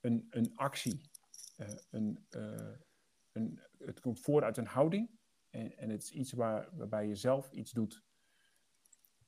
een, 0.00 0.26
een 0.30 0.52
actie. 0.54 1.00
Uh, 1.56 1.68
een, 1.90 2.26
uh, 2.30 2.76
een, 3.32 3.60
het 3.78 4.00
komt 4.00 4.20
voort 4.20 4.44
uit 4.44 4.56
een 4.56 4.66
houding 4.66 5.10
en, 5.50 5.76
en 5.76 5.90
het 5.90 6.02
is 6.02 6.10
iets 6.10 6.32
waar, 6.32 6.68
waarbij 6.72 7.06
je 7.06 7.14
zelf 7.14 7.50
iets 7.52 7.70
doet. 7.70 8.02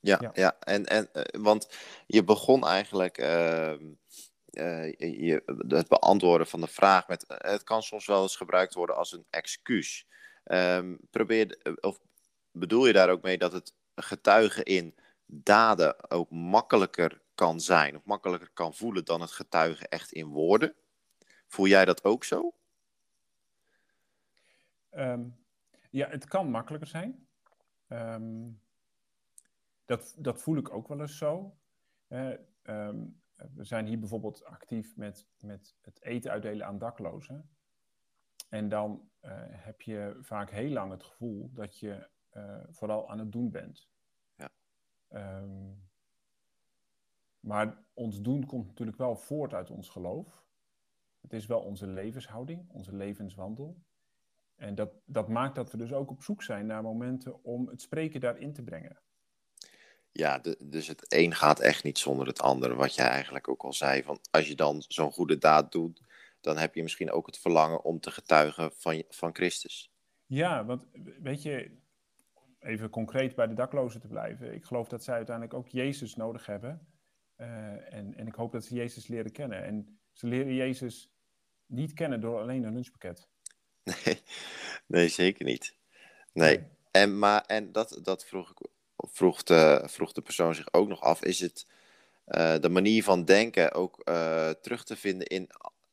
Ja, 0.01 0.19
ja. 0.21 0.31
ja. 0.35 0.59
En, 0.59 0.87
en, 0.87 1.09
uh, 1.13 1.23
want 1.43 1.69
je 2.07 2.25
begon 2.25 2.67
eigenlijk 2.67 3.19
ehm, 3.19 3.93
uh, 4.53 4.93
je, 4.99 5.43
het 5.69 5.89
beantwoorden 5.89 6.47
van 6.47 6.61
de 6.61 6.67
vraag 6.67 7.09
met. 7.09 7.27
Eh, 7.27 7.51
het 7.51 7.65
kan 7.65 7.83
soms 7.83 8.07
wel 8.07 8.23
eens 8.23 8.37
gebruikt 8.37 8.75
worden 8.75 8.97
als 8.97 9.13
een 9.13 9.27
excuus. 9.31 10.07
Um, 10.45 10.99
probeer, 11.11 11.59
eh, 11.63 11.73
of 11.81 12.01
bedoel 12.51 12.87
je 12.87 12.93
daar 12.93 13.11
ook 13.11 13.23
mee 13.23 13.39
dat 13.39 13.53
het 13.53 13.75
getuigen 13.95 14.65
in 14.65 14.95
daden 15.35 16.11
ook 16.11 16.31
makkelijker 16.31 17.23
kan 17.35 17.61
zijn, 17.61 17.97
of 17.97 18.05
makkelijker 18.05 18.51
kan 18.51 18.75
voelen 18.75 19.05
dan 19.05 19.21
het 19.21 19.31
getuigen 19.31 19.89
echt 19.89 20.13
in 20.13 20.27
woorden? 20.27 20.75
Voel 21.47 21.67
jij 21.67 21.85
dat 21.85 22.05
ook 22.05 22.25
zo? 22.25 22.55
Um, 24.91 25.37
ja, 25.91 26.09
het 26.09 26.25
kan 26.25 26.51
makkelijker 26.51 26.89
zijn. 26.89 27.27
Um, 27.89 28.61
dat, 29.85 30.15
dat 30.19 30.43
voel 30.43 30.57
ik 30.57 30.73
ook 30.73 30.89
wel 30.89 31.01
eens 31.01 31.19
zo. 31.19 31.57
Uh, 32.09 32.31
we 33.55 33.65
zijn 33.65 33.87
hier 33.87 33.99
bijvoorbeeld 33.99 34.45
actief 34.45 34.97
met, 34.97 35.27
met 35.41 35.75
het 35.81 36.03
eten 36.03 36.31
uitdelen 36.31 36.67
aan 36.67 36.79
daklozen. 36.79 37.51
En 38.49 38.69
dan 38.69 39.11
uh, 39.23 39.31
heb 39.49 39.83
je 39.83 40.19
vaak 40.21 40.51
heel 40.51 40.71
lang 40.71 40.91
het 40.91 41.03
gevoel 41.03 41.51
dat 41.53 41.79
je 41.79 42.09
uh, 42.37 42.57
vooral 42.71 43.11
aan 43.11 43.19
het 43.19 43.33
doen 43.33 43.51
bent. 43.51 43.91
Um, 45.15 45.83
maar 47.41 47.85
ons 47.95 48.21
doen 48.21 48.47
komt 48.47 48.67
natuurlijk 48.67 48.99
wel 48.99 49.17
voort 49.17 49.55
uit 49.55 49.71
ons 49.71 49.89
geloof. 49.89 50.45
Het 51.21 51.33
is 51.33 51.47
wel 51.47 51.61
onze 51.61 51.87
levenshouding, 51.87 52.69
onze 52.69 52.97
levenswandel. 52.97 53.83
En 54.57 54.75
dat, 54.75 54.93
dat 55.05 55.29
maakt 55.29 55.55
dat 55.55 55.71
we 55.71 55.77
dus 55.77 55.93
ook 55.93 56.11
op 56.11 56.23
zoek 56.23 56.43
zijn 56.43 56.67
naar 56.67 56.83
momenten 56.83 57.45
om 57.45 57.69
het 57.69 57.81
spreken 57.81 58.21
daarin 58.21 58.53
te 58.53 58.63
brengen. 58.63 59.01
Ja, 60.13 60.43
dus 60.59 60.89
het 60.89 61.05
een 61.15 61.35
gaat 61.35 61.61
echt 61.61 61.85
niet 61.85 61.99
zonder 61.99 62.27
het 62.27 62.41
ander. 62.41 62.75
Wat 62.75 62.95
jij 62.95 63.07
eigenlijk 63.07 63.49
ook 63.49 63.63
al 63.63 63.73
zei, 63.73 64.03
van 64.03 64.19
als 64.31 64.49
je 64.49 64.55
dan 64.55 64.85
zo'n 64.89 65.13
goede 65.13 65.39
daad 65.39 65.73
doet, 65.73 66.03
dan 66.41 66.57
heb 66.57 66.75
je 66.75 66.83
misschien 66.83 67.11
ook 67.11 67.27
het 67.27 67.39
verlangen 67.39 67.85
om 67.85 68.01
te 68.01 68.11
getuigen 68.11 68.73
van, 68.73 69.03
van 69.09 69.35
Christus. 69.35 69.93
Ja, 70.27 70.65
want 70.65 70.87
weet 71.23 71.43
je, 71.43 71.82
even 72.63 72.91
concreet 72.91 73.35
bij 73.35 73.47
de 73.47 73.55
daklozen 73.55 74.01
te 74.01 74.09
blijven. 74.09 74.55
Ik 74.55 74.65
geloof 74.65 74.89
dat 74.89 75.05
zij 75.05 75.15
uiteindelijk 75.15 75.57
ook 75.57 75.69
Jezus 75.69 76.17
nodig 76.17 76.47
hebben. 76.47 76.87
Uh, 77.37 77.47
en, 77.95 78.15
en 78.15 78.27
ik 78.27 78.35
hoop 78.35 78.53
dat 78.53 78.65
ze 78.65 78.75
Jezus 78.75 79.07
leren 79.07 79.33
kennen. 79.33 79.65
En 79.65 79.99
ze 80.13 80.27
leren 80.27 80.55
Jezus 80.55 81.11
niet 81.67 81.93
kennen 81.93 82.21
door 82.21 82.41
alleen 82.41 82.65
een 82.65 82.73
lunchpakket. 82.73 83.29
Nee, 84.05 84.23
nee 84.87 85.09
zeker 85.09 85.45
niet. 85.45 85.77
Nee. 86.33 86.67
En, 86.91 87.19
maar, 87.19 87.45
en 87.47 87.73
dat, 87.73 87.99
dat 88.03 88.25
vroeg, 88.25 88.51
ik, 88.51 88.69
vroeg, 88.97 89.43
de, 89.43 89.83
vroeg 89.87 90.13
de 90.13 90.23
persoon 90.23 90.55
zich 90.55 90.73
ook 90.73 90.89
nog 90.89 91.01
af. 91.01 91.23
Is 91.23 91.41
het 91.41 91.67
uh, 92.27 92.59
de 92.59 92.69
manier 92.69 93.03
van 93.03 93.25
denken 93.25 93.73
ook 93.73 94.03
uh, 94.05 94.51
terug 94.51 94.85
te 94.85 94.97
vinden 94.97 95.27
in, 95.27 95.49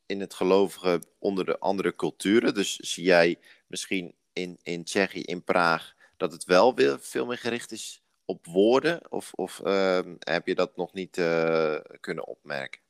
in 0.05 0.19
het 0.19 0.33
gelovige 0.33 1.01
onder 1.19 1.45
de 1.45 1.59
andere 1.59 1.95
culturen? 1.95 2.53
Dus 2.53 2.75
zie 2.75 3.03
jij 3.03 3.39
misschien 3.67 4.15
in, 4.33 4.59
in 4.63 4.83
Tsjechië, 4.83 5.21
in 5.21 5.43
Praag, 5.43 5.95
dat 6.19 6.31
het 6.31 6.43
wel 6.43 6.75
weer 6.75 6.99
veel 6.99 7.25
meer 7.25 7.38
gericht 7.38 7.71
is 7.71 8.03
op 8.25 8.45
woorden? 8.45 9.11
Of, 9.11 9.33
of 9.33 9.61
uh, 9.63 9.99
heb 10.19 10.47
je 10.47 10.55
dat 10.55 10.75
nog 10.75 10.93
niet 10.93 11.17
uh, 11.17 11.79
kunnen 11.99 12.27
opmerken? 12.27 12.81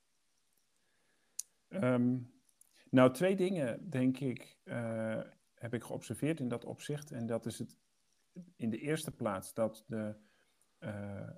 Um, 1.70 2.32
nou, 2.90 3.14
twee 3.14 3.36
dingen, 3.36 3.90
denk 3.90 4.20
ik, 4.20 4.58
uh, 4.64 5.22
heb 5.56 5.74
ik 5.74 5.84
geobserveerd 5.84 6.40
in 6.40 6.48
dat 6.48 6.66
opzicht. 6.66 7.12
En 7.12 7.26
dat 7.26 7.46
is 7.46 7.60
het 7.60 7.78
in 8.56 8.70
de 8.70 8.78
eerste 8.78 9.12
plaats 9.12 9.54
dat, 9.54 9.84
de, 9.88 10.16
uh, 10.80 11.30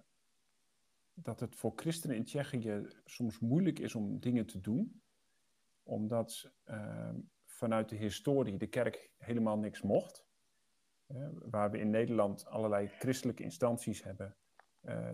dat 1.14 1.40
het 1.40 1.56
voor 1.56 1.74
christenen 1.76 2.16
in 2.16 2.24
Tsjechië 2.24 2.88
soms 3.06 3.40
moeilijk 3.40 3.80
is 3.80 3.96
om 3.96 4.20
dingen 4.20 4.46
te 4.46 4.60
doen. 4.60 5.02
Omdat 5.84 6.52
ehm, 6.64 7.16
vanuit 7.46 7.90
de 7.90 7.96
historie 7.96 8.58
de 8.58 8.68
kerk 8.68 9.12
helemaal 9.18 9.58
niks 9.58 9.82
mocht. 9.82 10.26
Waar 11.50 11.72
we 11.72 11.80
in 11.80 11.90
Nederland 11.90 12.46
allerlei 12.46 12.88
christelijke 12.88 13.44
instanties 13.44 14.04
hebben 14.04 14.36
uh, 14.82 15.10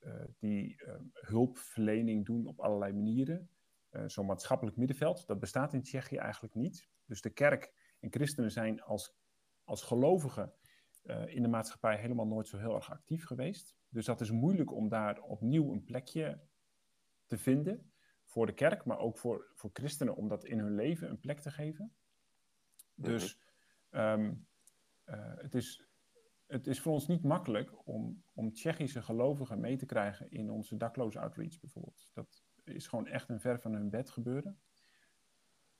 uh, 0.00 0.24
die 0.38 0.82
hulpverlening 1.12 2.26
doen 2.26 2.46
op 2.46 2.60
allerlei 2.60 2.92
manieren. 2.92 3.50
Zo'n 4.06 4.26
maatschappelijk 4.26 4.76
middenveld, 4.76 5.26
dat 5.26 5.40
bestaat 5.40 5.72
in 5.72 5.82
Tsjechië 5.82 6.16
eigenlijk 6.16 6.54
niet. 6.54 6.88
Dus 7.04 7.20
de 7.20 7.30
kerk 7.30 7.72
en 8.00 8.12
christenen 8.12 8.50
zijn 8.50 8.82
als, 8.82 9.16
als 9.64 9.82
gelovigen 9.82 10.52
in 11.26 11.42
de 11.42 11.48
maatschappij 11.48 11.96
helemaal 11.96 12.26
nooit 12.26 12.48
zo 12.48 12.58
heel 12.58 12.74
erg 12.74 12.90
actief 12.90 13.24
geweest. 13.24 13.76
Dus 13.88 14.04
dat 14.04 14.20
is 14.20 14.30
moeilijk 14.30 14.72
om 14.72 14.88
daar 14.88 15.20
opnieuw 15.20 15.72
een 15.72 15.84
plekje 15.84 16.40
te 17.26 17.38
vinden 17.38 17.92
voor 18.24 18.46
de 18.46 18.54
kerk, 18.54 18.84
maar 18.84 18.98
ook 18.98 19.18
voor, 19.18 19.50
voor 19.54 19.70
christenen 19.72 20.16
om 20.16 20.28
dat 20.28 20.44
in 20.44 20.58
hun 20.58 20.74
leven 20.74 21.10
een 21.10 21.20
plek 21.20 21.40
te 21.40 21.50
geven. 21.50 21.92
Dus 22.94 23.38
um, 23.90 24.24
uh, 24.24 24.30
het, 25.36 25.54
is, 25.54 25.88
het 26.46 26.66
is 26.66 26.80
voor 26.80 26.92
ons 26.92 27.06
niet 27.06 27.22
makkelijk 27.22 27.86
om, 27.88 28.24
om 28.34 28.52
Tsjechische 28.52 29.02
gelovigen 29.02 29.60
mee 29.60 29.76
te 29.76 29.86
krijgen 29.86 30.30
in 30.30 30.50
onze 30.50 30.76
dakloze 30.76 31.20
outreach 31.20 31.60
bijvoorbeeld. 31.60 32.10
Dat 32.14 32.44
is 32.64 32.86
gewoon 32.86 33.06
echt 33.06 33.28
een 33.28 33.40
ver 33.40 33.60
van 33.60 33.72
hun 33.72 33.90
bed 33.90 34.10
gebeuren. 34.10 34.60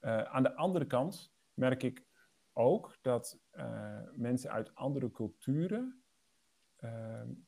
Uh, 0.00 0.22
aan 0.22 0.42
de 0.42 0.54
andere 0.54 0.86
kant 0.86 1.32
merk 1.54 1.82
ik 1.82 2.06
ook 2.52 2.98
dat 3.02 3.40
uh, 3.52 4.00
mensen 4.14 4.50
uit 4.50 4.74
andere 4.74 5.10
culturen, 5.10 6.02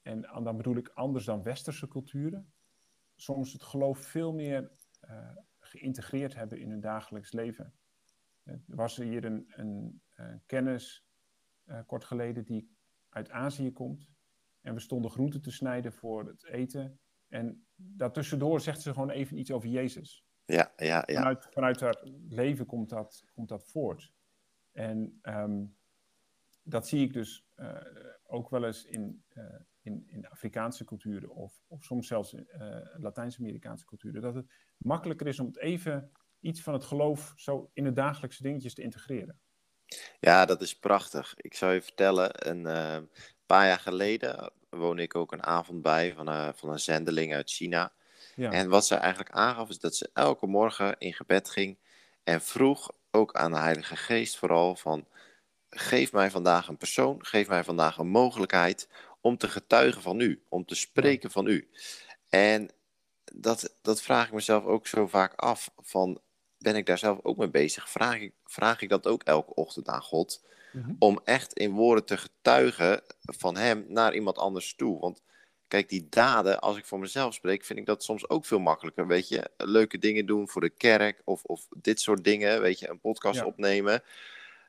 en 0.02 0.20
dan 0.20 0.56
bedoel 0.56 0.76
ik 0.76 0.88
anders 0.88 1.24
dan 1.24 1.42
westerse 1.42 1.88
culturen, 1.88 2.52
soms 3.14 3.52
het 3.52 3.62
geloof 3.62 3.98
veel 3.98 4.32
meer 4.32 4.70
geïntegreerd 5.58 6.34
hebben 6.34 6.60
in 6.60 6.70
hun 6.70 6.80
dagelijks 6.80 7.32
leven. 7.32 7.74
Er 8.42 8.62
was 8.66 8.96
hier 8.96 9.24
een, 9.24 9.52
een, 9.56 10.02
een 10.14 10.42
kennis 10.46 11.06
uh, 11.66 11.80
kort 11.86 12.04
geleden 12.04 12.44
die 12.44 12.76
uit 13.08 13.30
Azië 13.30 13.72
komt. 13.72 14.10
En 14.60 14.74
we 14.74 14.80
stonden 14.80 15.10
groenten 15.10 15.42
te 15.42 15.50
snijden 15.50 15.92
voor 15.92 16.26
het 16.26 16.44
eten. 16.44 17.00
En 17.28 17.66
daartussendoor 17.76 18.60
zegt 18.60 18.80
ze 18.80 18.92
gewoon 18.92 19.10
even 19.10 19.38
iets 19.38 19.50
over 19.50 19.68
Jezus. 19.68 20.26
Ja, 20.44 20.72
ja, 20.76 21.02
ja. 21.06 21.14
Vanuit, 21.14 21.46
vanuit 21.50 21.80
haar 21.80 22.06
leven 22.28 22.66
komt 22.66 22.88
dat, 22.88 23.24
komt 23.32 23.48
dat 23.48 23.64
voort. 23.64 24.12
En 24.72 25.18
um, 25.22 25.76
dat 26.62 26.88
zie 26.88 27.04
ik 27.04 27.12
dus 27.12 27.46
uh, 27.56 27.76
ook 28.22 28.50
wel 28.50 28.64
eens 28.64 28.84
in, 28.84 29.24
uh, 29.34 29.44
in, 29.80 30.04
in 30.06 30.28
Afrikaanse 30.28 30.84
culturen 30.84 31.30
of, 31.30 31.62
of 31.66 31.84
soms 31.84 32.06
zelfs 32.06 32.32
in 32.32 32.48
Latijns-Amerikaanse 32.96 33.84
culturen. 33.84 34.22
Dat 34.22 34.34
het 34.34 34.52
makkelijker 34.76 35.26
is 35.26 35.40
om 35.40 35.46
het 35.46 35.58
even 35.58 36.12
iets 36.40 36.62
van 36.62 36.72
het 36.72 36.84
geloof 36.84 37.32
zo 37.36 37.70
in 37.72 37.84
de 37.84 37.92
dagelijkse 37.92 38.42
dingetjes 38.42 38.74
te 38.74 38.82
integreren. 38.82 39.40
Ja, 40.20 40.44
dat 40.44 40.60
is 40.60 40.78
prachtig. 40.78 41.34
Ik 41.36 41.54
zou 41.54 41.72
je 41.72 41.82
vertellen, 41.82 42.48
een 42.48 42.60
uh, 42.60 42.96
paar 43.46 43.66
jaar 43.66 43.78
geleden 43.78 44.52
woonde 44.70 45.02
ik 45.02 45.14
ook 45.14 45.32
een 45.32 45.44
avond 45.44 45.82
bij 45.82 46.14
van, 46.16 46.28
uh, 46.28 46.48
van 46.54 46.68
een 46.70 46.80
zendeling 46.80 47.34
uit 47.34 47.50
China. 47.50 47.92
Ja. 48.34 48.50
En 48.50 48.68
wat 48.68 48.86
ze 48.86 48.94
eigenlijk 48.94 49.34
aangaf 49.34 49.68
is 49.68 49.78
dat 49.78 49.96
ze 49.96 50.10
elke 50.12 50.46
morgen 50.46 50.98
in 50.98 51.12
gebed 51.12 51.50
ging 51.50 51.78
en 52.24 52.40
vroeg 52.40 52.90
ook 53.10 53.34
aan 53.34 53.52
de 53.52 53.58
Heilige 53.58 53.96
Geest 53.96 54.36
vooral 54.36 54.76
van 54.76 55.06
geef 55.70 56.12
mij 56.12 56.30
vandaag 56.30 56.68
een 56.68 56.76
persoon, 56.76 57.24
geef 57.24 57.48
mij 57.48 57.64
vandaag 57.64 57.98
een 57.98 58.08
mogelijkheid 58.08 58.88
om 59.20 59.36
te 59.36 59.48
getuigen 59.48 60.02
van 60.02 60.20
u, 60.20 60.42
om 60.48 60.64
te 60.64 60.74
spreken 60.74 61.30
van 61.30 61.46
u. 61.46 61.68
En 62.28 62.70
dat, 63.24 63.74
dat 63.82 64.02
vraag 64.02 64.26
ik 64.26 64.32
mezelf 64.32 64.64
ook 64.64 64.86
zo 64.86 65.06
vaak 65.06 65.34
af 65.34 65.70
van 65.76 66.20
ben 66.62 66.76
ik 66.76 66.86
daar 66.86 66.98
zelf 66.98 67.18
ook 67.22 67.36
mee 67.36 67.50
bezig. 67.50 67.90
Vraag 67.90 68.20
ik, 68.20 68.32
vraag 68.44 68.82
ik 68.82 68.88
dat 68.88 69.06
ook 69.06 69.22
elke 69.22 69.54
ochtend 69.54 69.88
aan 69.88 70.02
God. 70.02 70.44
Mm-hmm. 70.72 70.96
Om 70.98 71.20
echt 71.24 71.52
in 71.52 71.70
woorden 71.70 72.04
te 72.04 72.16
getuigen 72.16 73.02
van 73.20 73.56
Hem 73.56 73.84
naar 73.88 74.14
iemand 74.14 74.38
anders 74.38 74.74
toe. 74.74 75.00
Want 75.00 75.22
kijk, 75.68 75.88
die 75.88 76.06
daden, 76.10 76.60
als 76.60 76.76
ik 76.76 76.84
voor 76.84 76.98
mezelf 76.98 77.34
spreek, 77.34 77.64
vind 77.64 77.78
ik 77.78 77.86
dat 77.86 78.04
soms 78.04 78.28
ook 78.28 78.46
veel 78.46 78.58
makkelijker. 78.58 79.06
Weet 79.06 79.28
je, 79.28 79.50
leuke 79.56 79.98
dingen 79.98 80.26
doen 80.26 80.48
voor 80.48 80.60
de 80.60 80.70
kerk 80.70 81.22
of, 81.24 81.44
of 81.44 81.66
dit 81.76 82.00
soort 82.00 82.24
dingen. 82.24 82.60
Weet 82.60 82.78
je, 82.78 82.88
een 82.88 83.00
podcast 83.00 83.38
ja. 83.38 83.46
opnemen. 83.46 84.02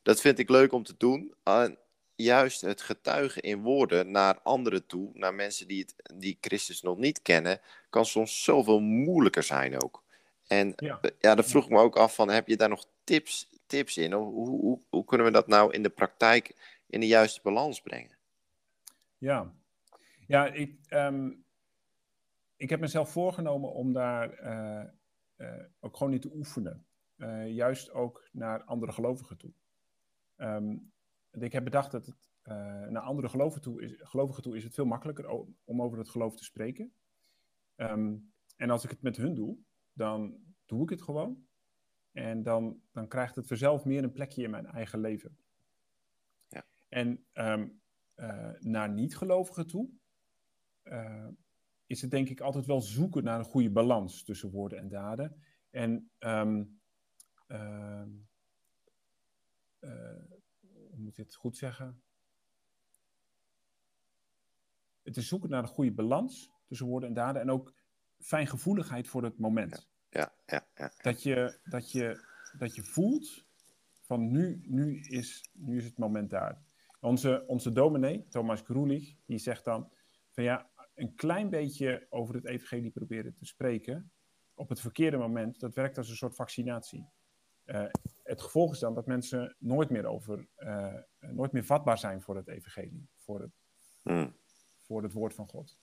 Dat 0.03 0.21
vind 0.21 0.39
ik 0.39 0.49
leuk 0.49 0.71
om 0.71 0.83
te 0.83 0.95
doen. 0.97 1.33
En 1.43 1.77
juist 2.15 2.61
het 2.61 2.81
getuigen 2.81 3.41
in 3.41 3.61
woorden 3.61 4.11
naar 4.11 4.39
anderen 4.43 4.85
toe, 4.85 5.09
naar 5.13 5.33
mensen 5.33 5.67
die, 5.67 5.79
het, 5.79 6.19
die 6.19 6.37
Christus 6.41 6.81
nog 6.81 6.97
niet 6.97 7.21
kennen, 7.21 7.61
kan 7.89 8.05
soms 8.05 8.43
zoveel 8.43 8.79
moeilijker 8.79 9.43
zijn 9.43 9.83
ook. 9.83 10.02
En 10.47 10.73
ja. 10.75 10.99
ja, 11.19 11.35
dat 11.35 11.45
vroeg 11.45 11.63
ik 11.63 11.69
me 11.69 11.79
ook 11.79 11.97
af 11.97 12.15
van, 12.15 12.29
heb 12.29 12.47
je 12.47 12.57
daar 12.57 12.69
nog 12.69 12.85
tips, 13.03 13.49
tips 13.65 13.97
in? 13.97 14.11
Hoe, 14.11 14.47
hoe, 14.47 14.81
hoe 14.89 15.05
kunnen 15.05 15.27
we 15.27 15.33
dat 15.33 15.47
nou 15.47 15.73
in 15.73 15.83
de 15.83 15.89
praktijk 15.89 16.55
in 16.87 16.99
de 16.99 17.07
juiste 17.07 17.39
balans 17.43 17.81
brengen? 17.81 18.17
Ja, 19.17 19.53
ja 20.27 20.45
ik, 20.45 20.77
um, 20.89 21.45
ik 22.55 22.69
heb 22.69 22.79
mezelf 22.79 23.11
voorgenomen 23.11 23.71
om 23.71 23.93
daar 23.93 24.39
uh, 24.43 24.83
uh, 25.37 25.63
ook 25.79 25.97
gewoon 25.97 26.13
in 26.13 26.19
te 26.19 26.33
oefenen. 26.33 26.85
Uh, 27.17 27.49
juist 27.49 27.91
ook 27.91 28.27
naar 28.31 28.63
andere 28.63 28.91
gelovigen 28.91 29.37
toe. 29.37 29.51
Um, 30.37 30.91
ik 31.31 31.51
heb 31.51 31.63
bedacht 31.63 31.91
dat 31.91 32.05
het 32.05 32.31
naar 32.89 33.01
andere 33.01 33.29
gelovigen 33.29 33.61
toe, 33.61 33.81
is, 33.81 33.95
gelovigen 33.97 34.43
toe 34.43 34.57
is 34.57 34.63
het 34.63 34.73
veel 34.73 34.85
makkelijker 34.85 35.29
om 35.63 35.81
over 35.81 35.97
het 35.97 36.09
geloof 36.09 36.35
te 36.35 36.43
spreken. 36.43 36.93
Um, 37.77 38.33
en 38.55 38.69
als 38.69 38.83
ik 38.83 38.89
het 38.89 39.01
met 39.01 39.17
hun 39.17 39.33
doe, 39.33 39.57
dan 39.93 40.37
doe 40.65 40.83
ik 40.83 40.89
het 40.89 41.01
gewoon. 41.01 41.47
En 42.11 42.43
dan, 42.43 42.81
dan 42.91 43.07
krijgt 43.07 43.35
het 43.35 43.47
vanzelf 43.47 43.85
meer 43.85 44.03
een 44.03 44.11
plekje 44.11 44.43
in 44.43 44.49
mijn 44.49 44.65
eigen 44.65 44.99
leven. 44.99 45.37
Ja. 46.47 46.65
En 46.89 47.25
um, 47.33 47.81
uh, 48.15 48.51
naar 48.59 48.89
niet-gelovigen 48.89 49.67
toe 49.67 49.89
uh, 50.83 51.27
is 51.85 52.01
het 52.01 52.11
denk 52.11 52.29
ik 52.29 52.41
altijd 52.41 52.65
wel 52.65 52.81
zoeken 52.81 53.23
naar 53.23 53.39
een 53.39 53.45
goede 53.45 53.71
balans 53.71 54.23
tussen 54.23 54.51
woorden 54.51 54.79
en 54.79 54.89
daden. 54.89 55.43
En 55.69 56.11
um, 56.19 56.81
uh, 57.47 58.03
hoe 60.59 60.97
moet 60.97 61.15
je 61.15 61.21
het 61.21 61.35
goed 61.35 61.57
zeggen? 61.57 62.01
Het 65.03 65.17
is 65.17 65.27
zoeken 65.27 65.49
naar 65.49 65.63
een 65.63 65.69
goede 65.69 65.91
balans 65.91 66.51
tussen 66.65 66.87
woorden 66.87 67.09
en 67.09 67.15
daden. 67.15 67.41
En 67.41 67.51
ook 67.51 67.73
fijngevoeligheid 68.23 69.07
voor 69.07 69.23
het 69.23 69.39
moment. 69.39 69.89
Ja, 70.09 70.33
ja, 70.45 70.67
ja. 70.75 70.91
Dat, 71.01 71.23
je, 71.23 71.59
dat, 71.63 71.91
je, 71.91 72.25
dat 72.57 72.75
je 72.75 72.83
voelt 72.83 73.45
van 74.01 74.31
nu, 74.31 74.61
nu, 74.65 74.99
is, 74.99 75.49
nu 75.53 75.77
is 75.77 75.85
het 75.85 75.97
moment 75.97 76.29
daar. 76.29 76.61
Onze, 76.99 77.43
onze 77.47 77.71
dominee, 77.71 78.27
Thomas 78.29 78.61
Groelig, 78.61 79.15
die 79.25 79.37
zegt 79.37 79.65
dan 79.65 79.91
van 80.31 80.43
ja, 80.43 80.69
een 80.95 81.15
klein 81.15 81.49
beetje 81.49 82.05
over 82.09 82.35
het 82.35 82.45
evangelie 82.45 82.91
proberen 82.91 83.35
te 83.35 83.45
spreken 83.45 84.11
op 84.55 84.69
het 84.69 84.79
verkeerde 84.79 85.17
moment, 85.17 85.59
dat 85.59 85.73
werkt 85.73 85.97
als 85.97 86.09
een 86.09 86.15
soort 86.15 86.35
vaccinatie. 86.35 87.05
Uh, 87.65 87.85
het 88.23 88.41
gevolg 88.41 88.71
is 88.71 88.79
dan 88.79 88.93
dat 88.93 89.05
mensen 89.05 89.55
nooit 89.59 89.89
meer 89.89 90.05
over, 90.05 90.47
uh, 90.57 90.95
nooit 91.19 91.51
meer 91.51 91.63
vatbaar 91.65 91.97
zijn 91.97 92.21
voor 92.21 92.35
het 92.35 92.47
evangelie, 92.47 93.07
voor 93.17 93.41
het, 93.41 93.51
mm. 94.03 94.35
voor 94.79 95.03
het 95.03 95.13
woord 95.13 95.33
van 95.33 95.47
God. 95.47 95.77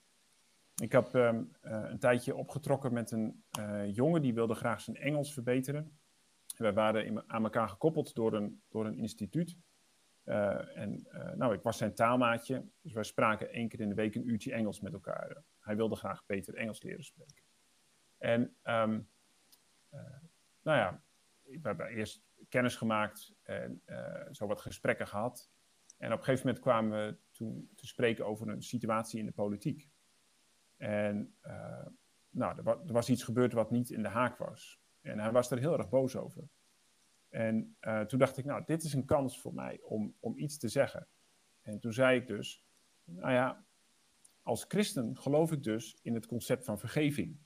Ik 0.80 0.92
heb 0.92 1.14
um, 1.14 1.50
uh, 1.62 1.82
een 1.90 1.98
tijdje 1.98 2.34
opgetrokken 2.34 2.92
met 2.92 3.10
een 3.10 3.44
jongen 3.92 4.22
die 4.22 4.34
wilde 4.34 4.54
graag 4.54 4.80
zijn 4.80 4.96
Engels 4.96 5.32
verbeteren. 5.32 5.98
Wij 6.56 6.72
waren 6.72 7.24
aan 7.26 7.44
elkaar 7.44 7.68
gekoppeld 7.68 8.14
door 8.14 8.32
een, 8.32 8.62
door 8.68 8.86
een 8.86 8.98
instituut. 8.98 9.56
en 10.24 11.06
nou, 11.36 11.54
ik 11.54 11.62
was 11.62 11.78
zijn 11.78 11.94
taalmaatje, 11.94 12.64
dus 12.80 12.92
wij 12.92 13.02
spraken 13.02 13.52
één 13.52 13.68
keer 13.68 13.80
in 13.80 13.88
de 13.88 13.94
week 13.94 14.14
een 14.14 14.28
uurtje 14.28 14.52
Engels 14.52 14.80
met 14.80 14.92
elkaar. 14.92 15.42
Hij 15.58 15.76
wilde 15.76 15.96
graag 15.96 16.26
beter 16.26 16.54
Engels 16.54 16.82
leren 16.82 17.04
spreken. 17.04 17.42
En 18.18 18.40
um, 18.64 19.08
nou 20.62 20.78
ja, 20.78 21.02
we 21.42 21.60
hebben 21.62 21.86
eerst 21.86 22.22
kennis 22.48 22.76
gemaakt 22.76 23.34
en 23.42 23.82
zo 24.30 24.46
wat 24.46 24.60
gesprekken 24.60 25.08
gehad. 25.08 25.50
En 25.98 26.12
op 26.12 26.18
een 26.18 26.24
gegeven 26.24 26.46
moment 26.46 26.64
kwamen 26.64 27.06
we 27.06 27.16
toen 27.30 27.70
te 27.74 27.86
spreken 27.86 28.26
over 28.26 28.48
een 28.48 28.62
situatie 28.62 29.18
in 29.18 29.26
de 29.26 29.32
politiek. 29.32 29.89
En 30.80 31.34
uh, 31.46 31.86
nou, 32.30 32.56
er, 32.56 32.62
wa 32.62 32.72
er, 32.86 32.92
was 32.92 33.08
iets 33.08 33.22
gebeurd 33.22 33.52
wat 33.52 33.70
niet 33.70 33.90
in 33.90 34.02
de 34.02 34.08
haak 34.08 34.38
was. 34.38 34.80
En 35.00 35.18
hij 35.18 35.32
was 35.32 35.50
er 35.50 35.58
heel 35.58 35.78
erg 35.78 35.88
boos 35.88 36.16
over. 36.16 36.48
En 37.28 37.76
uh, 37.80 38.00
toen 38.00 38.18
dacht 38.18 38.36
ik, 38.36 38.44
nou, 38.44 38.62
dit 38.64 38.82
is 38.82 38.92
een 38.92 39.04
kans 39.04 39.40
voor 39.40 39.54
mij 39.54 39.80
om, 39.82 40.14
om 40.20 40.38
iets 40.38 40.58
te 40.58 40.68
zeggen. 40.68 41.08
En 41.62 41.80
toen 41.80 41.92
zei 41.92 42.20
ik 42.20 42.26
dus, 42.26 42.64
nou 43.04 43.32
ja, 43.32 43.64
als 44.42 44.64
christen 44.68 45.16
geloof 45.16 45.52
ik 45.52 45.62
dus 45.62 45.98
in 46.02 46.14
het 46.14 46.26
concept 46.26 46.64
van 46.64 46.78
vergeving. 46.78 47.38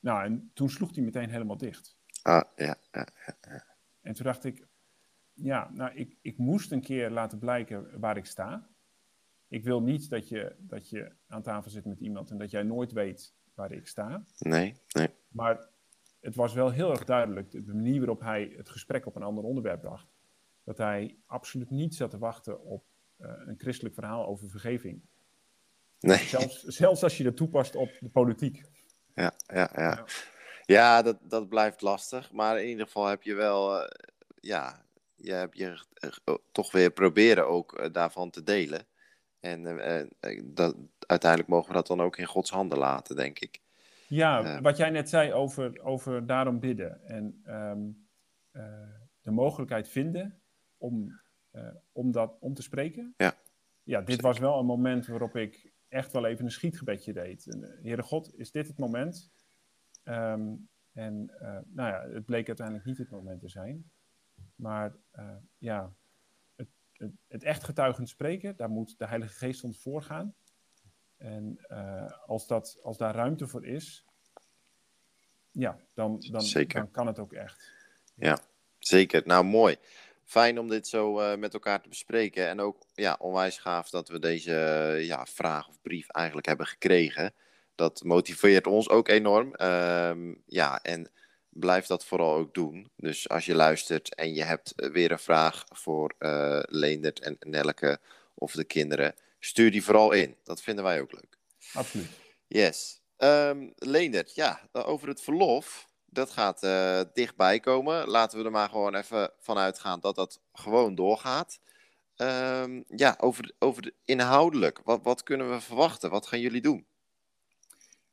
Nou, 0.00 0.24
en 0.24 0.50
toen 0.54 0.70
sloeg 0.70 0.94
hij 0.94 1.04
meteen 1.04 1.30
helemaal 1.30 1.56
dicht. 1.56 1.96
Ah, 2.22 2.42
ja, 2.56 2.76
ja, 2.90 3.08
ja. 3.40 3.64
En 4.00 4.14
toen 4.14 4.24
dacht 4.24 4.44
ik, 4.44 4.66
ja, 5.32 5.70
nou, 5.72 5.94
ik, 5.94 6.16
ik 6.20 6.38
moest 6.38 6.72
een 6.72 6.82
keer 6.82 7.10
laten 7.10 7.38
blijken 7.38 8.00
waar 8.00 8.16
ik 8.16 8.26
sta. 8.26 8.70
Ik 9.52 9.64
wil 9.64 9.82
niet 9.82 10.10
dat 10.10 10.28
je, 10.28 10.54
dat 10.58 10.88
je 10.88 11.12
aan 11.26 11.42
tafel 11.42 11.70
zit 11.70 11.84
met 11.84 12.00
iemand 12.00 12.30
en 12.30 12.38
dat 12.38 12.50
jij 12.50 12.62
nooit 12.62 12.92
weet 12.92 13.34
waar 13.54 13.72
ik 13.72 13.86
sta. 13.86 14.24
Nee, 14.38 14.76
nee. 14.88 15.08
Maar 15.28 15.68
het 16.20 16.34
was 16.34 16.54
wel 16.54 16.70
heel 16.70 16.90
erg 16.90 17.04
duidelijk, 17.04 17.50
de 17.50 17.74
manier 17.74 17.98
waarop 17.98 18.20
hij 18.20 18.52
het 18.56 18.68
gesprek 18.68 19.06
op 19.06 19.16
een 19.16 19.22
ander 19.22 19.44
onderwerp 19.44 19.80
bracht, 19.80 20.06
dat 20.64 20.78
hij 20.78 21.18
absoluut 21.26 21.70
niet 21.70 21.94
zat 21.94 22.10
te 22.10 22.18
wachten 22.18 22.64
op 22.64 22.84
uh, 23.18 23.32
een 23.46 23.58
christelijk 23.58 23.94
verhaal 23.94 24.26
over 24.26 24.50
vergeving. 24.50 25.02
Nee. 26.00 26.18
Zelfs, 26.18 26.62
zelfs 26.62 27.02
als 27.02 27.16
je 27.16 27.24
dat 27.24 27.36
toepast 27.36 27.76
op 27.76 27.90
de 28.00 28.08
politiek. 28.08 28.62
Ja, 29.14 29.32
ja, 29.46 29.70
ja. 29.74 30.04
Ja, 30.64 31.02
dat, 31.02 31.18
dat 31.22 31.48
blijft 31.48 31.80
lastig. 31.80 32.32
Maar 32.32 32.60
in 32.60 32.68
ieder 32.68 32.86
geval 32.86 33.06
heb 33.06 33.22
je 33.22 33.34
wel, 33.34 33.80
uh, 33.80 33.88
ja, 34.40 34.84
je 35.14 35.32
hebt 35.32 35.58
je 35.58 35.84
uh, 36.24 36.34
toch 36.52 36.72
weer 36.72 36.90
proberen 36.90 37.48
ook 37.48 37.94
daarvan 37.94 38.30
te 38.30 38.42
delen. 38.42 38.86
En 39.42 39.62
dat, 40.44 40.76
uiteindelijk 41.06 41.50
mogen 41.50 41.68
we 41.68 41.74
dat 41.74 41.86
dan 41.86 42.00
ook 42.00 42.16
in 42.16 42.26
Gods 42.26 42.50
handen 42.50 42.78
laten, 42.78 43.16
denk 43.16 43.38
ik. 43.38 43.60
Ja, 44.08 44.60
wat 44.60 44.76
jij 44.76 44.90
net 44.90 45.08
zei 45.08 45.32
over, 45.32 45.82
over 45.82 46.26
daarom 46.26 46.60
bidden. 46.60 47.04
En 47.04 47.42
um, 47.46 48.08
de 49.20 49.30
mogelijkheid 49.30 49.88
vinden 49.88 50.40
om, 50.76 51.20
om, 51.92 52.12
dat, 52.12 52.36
om 52.40 52.54
te 52.54 52.62
spreken. 52.62 53.14
Ja. 53.16 53.34
Ja, 53.82 54.00
dit 54.00 54.20
was 54.20 54.38
wel 54.38 54.58
een 54.58 54.66
moment 54.66 55.06
waarop 55.06 55.36
ik 55.36 55.72
echt 55.88 56.12
wel 56.12 56.26
even 56.26 56.44
een 56.44 56.50
schietgebedje 56.50 57.12
deed. 57.12 57.46
En, 57.46 57.78
Heere 57.82 58.02
God, 58.02 58.34
is 58.34 58.50
dit 58.50 58.66
het 58.66 58.78
moment? 58.78 59.32
Um, 60.04 60.68
en 60.92 61.24
nou 61.66 61.92
ja, 61.92 62.08
het 62.08 62.24
bleek 62.24 62.46
uiteindelijk 62.46 62.86
niet 62.86 62.98
het 62.98 63.10
moment 63.10 63.40
te 63.40 63.48
zijn. 63.48 63.90
Maar 64.54 64.96
ja, 65.58 65.92
het, 67.28 67.42
echt 67.42 67.64
getuigend 67.64 68.08
spreken, 68.08 68.56
daar 68.56 68.70
moet 68.70 68.98
de 68.98 69.06
Heilige 69.06 69.34
Geest 69.34 69.64
ons 69.64 69.78
voorgaan. 69.78 70.34
En 71.16 71.58
uh, 71.68 72.12
als, 72.26 72.46
dat, 72.46 72.78
als 72.82 72.96
daar 72.96 73.14
ruimte 73.14 73.46
voor 73.46 73.66
is, 73.66 74.04
ja, 75.50 75.78
dan, 75.94 76.24
dan, 76.30 76.44
dan 76.66 76.90
kan 76.90 77.06
het 77.06 77.18
ook 77.18 77.32
echt. 77.32 77.72
Ja, 78.14 78.38
zeker. 78.78 79.22
Nou, 79.24 79.44
mooi. 79.44 79.76
Fijn 80.24 80.58
om 80.58 80.68
dit 80.68 80.88
zo 80.88 81.36
met 81.36 81.54
elkaar 81.54 81.82
te 81.82 81.88
bespreken. 81.88 82.48
En 82.48 82.60
ook 82.60 82.86
ja, 82.94 83.16
onwijs 83.18 83.58
gaaf 83.58 83.90
dat 83.90 84.08
we 84.08 84.18
deze 84.18 84.52
ja, 85.00 85.26
vraag 85.26 85.68
of 85.68 85.80
brief 85.80 86.08
eigenlijk 86.08 86.46
hebben 86.46 86.66
gekregen 86.66 87.34
dat 87.74 88.02
motiveert 88.04 88.66
ons 88.66 88.88
ook 88.88 89.08
enorm. 89.08 89.54
Um, 89.62 90.42
ja, 90.46 90.82
en 90.82 91.10
blijf 91.52 91.86
dat 91.86 92.04
vooral 92.04 92.34
ook 92.34 92.54
doen. 92.54 92.90
Dus 92.96 93.28
als 93.28 93.46
je 93.46 93.54
luistert 93.54 94.14
en 94.14 94.34
je 94.34 94.42
hebt 94.42 94.72
weer 94.74 95.10
een 95.10 95.18
vraag 95.18 95.64
voor 95.68 96.14
uh, 96.18 96.62
Leendert 96.62 97.20
en 97.20 97.36
Nelke 97.40 98.00
of 98.34 98.52
de 98.52 98.64
kinderen, 98.64 99.14
stuur 99.38 99.70
die 99.70 99.84
vooral 99.84 100.12
in. 100.12 100.36
Dat 100.44 100.62
vinden 100.62 100.84
wij 100.84 101.00
ook 101.00 101.12
leuk. 101.12 101.38
Absoluut. 101.72 102.10
Yes. 102.46 103.00
Um, 103.18 103.72
Leendert, 103.76 104.34
ja, 104.34 104.60
over 104.72 105.08
het 105.08 105.22
verlof. 105.22 105.90
Dat 106.04 106.30
gaat 106.30 106.62
uh, 106.62 107.00
dichtbij 107.12 107.60
komen. 107.60 108.08
Laten 108.08 108.38
we 108.38 108.44
er 108.44 108.50
maar 108.50 108.68
gewoon 108.68 108.94
even 108.94 109.32
vanuit 109.38 109.78
gaan 109.78 110.00
dat 110.00 110.14
dat 110.14 110.40
gewoon 110.52 110.94
doorgaat. 110.94 111.58
Um, 112.16 112.84
ja, 112.88 113.16
over, 113.18 113.52
over 113.58 113.82
de, 113.82 113.94
inhoudelijk. 114.04 114.80
Wat, 114.84 115.00
wat 115.02 115.22
kunnen 115.22 115.50
we 115.50 115.60
verwachten? 115.60 116.10
Wat 116.10 116.26
gaan 116.26 116.40
jullie 116.40 116.60
doen? 116.60 116.86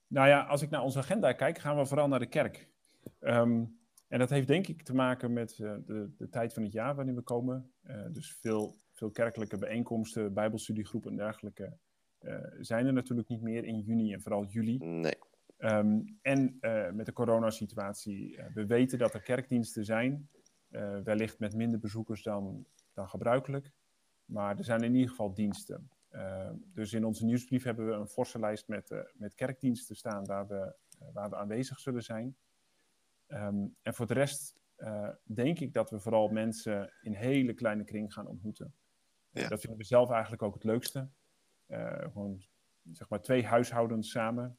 Nou 0.08 0.28
ja, 0.28 0.42
als 0.42 0.62
ik 0.62 0.70
naar 0.70 0.82
onze 0.82 1.00
agenda 1.00 1.34
kijk, 1.34 1.60
gaan 1.60 1.78
we 1.78 1.86
vooral 1.86 2.08
naar 2.08 2.20
de 2.20 2.30
kerk. 2.30 2.68
Um, 3.20 3.80
en 4.10 4.20
dat 4.20 4.30
heeft 4.30 4.48
denk 4.48 4.68
ik 4.68 4.82
te 4.82 4.96
maken 4.96 5.34
met 5.34 5.58
uh, 5.58 5.76
de, 5.86 6.10
de, 6.18 6.30
tijd 6.30 6.54
van 6.54 6.64
het 6.64 6.72
jaar 6.72 6.96
waarin 6.96 7.16
we 7.16 7.22
komen. 7.22 7.72
Uh, 7.84 8.06
dus 8.12 8.38
veel, 8.42 8.76
veel 8.94 9.12
kerkelijke 9.12 9.58
bijeenkomsten, 9.58 10.34
bijbelstudiegroepen 10.34 11.12
en 11.12 11.18
dergelijke 11.18 11.78
uh, 12.22 12.38
zijn 12.60 12.86
er 12.86 12.94
natuurlijk 12.94 13.28
niet 13.28 13.42
meer 13.42 13.66
in 13.66 13.80
juni 13.80 14.14
en 14.14 14.22
vooral 14.22 14.46
juli. 14.46 14.78
Nee. 14.78 15.18
Um, 15.58 16.18
en 16.22 16.58
met 16.94 17.06
de 17.06 17.14
coronasituatie, 17.14 18.40
we 18.54 18.66
weten 18.66 18.98
dat 18.98 19.14
er 19.14 19.22
kerkdiensten 19.22 19.86
zijn, 19.86 20.30
wellicht 21.04 21.40
met 21.40 21.56
minder 21.56 21.80
bezoekers 21.80 22.24
dan, 22.24 22.66
dan 22.94 23.10
gebruikelijk. 23.10 23.72
Maar 24.26 24.58
er 24.58 24.64
zijn 24.64 24.84
in 24.84 24.94
ieder 24.94 25.10
geval 25.10 25.34
diensten. 25.34 25.90
Uh, 26.12 26.50
dus 26.74 26.94
in 26.94 27.06
onze 27.06 27.26
nieuwsbrief 27.26 27.64
hebben 27.64 27.88
we 27.88 27.94
een 27.94 28.08
forse 28.08 28.40
lijst 28.40 28.68
met, 28.68 28.94
met 29.14 29.36
kerkdiensten 29.36 29.96
staan 29.96 30.26
waar 30.26 30.48
we, 30.48 30.74
waar 31.14 31.30
we 31.30 31.36
aanwezig 31.36 31.80
zullen 31.80 32.04
zijn. 32.04 32.36
Um, 33.30 33.76
en 33.82 33.94
voor 33.94 34.08
de 34.08 34.14
rest 34.14 34.58
denk 35.24 35.60
ik 35.60 35.74
dat 35.74 35.90
we 35.90 36.00
vooral 36.00 36.28
mensen 36.28 36.94
in 37.02 37.14
hele 37.14 37.54
kleine 37.54 37.84
kring 37.84 38.14
gaan 38.14 38.28
ontmoeten. 38.28 38.74
Ja. 39.30 39.48
dat 39.48 39.60
vinden 39.60 39.80
we 39.80 39.86
zelf 39.86 40.10
eigenlijk 40.10 40.42
ook 40.42 40.54
het 40.54 40.64
leukste. 40.64 41.10
gewoon 42.12 42.44
zeg 42.92 43.10
maar 43.10 43.22
twee 43.22 43.46
huishoudens 43.46 44.12
samen. 44.12 44.58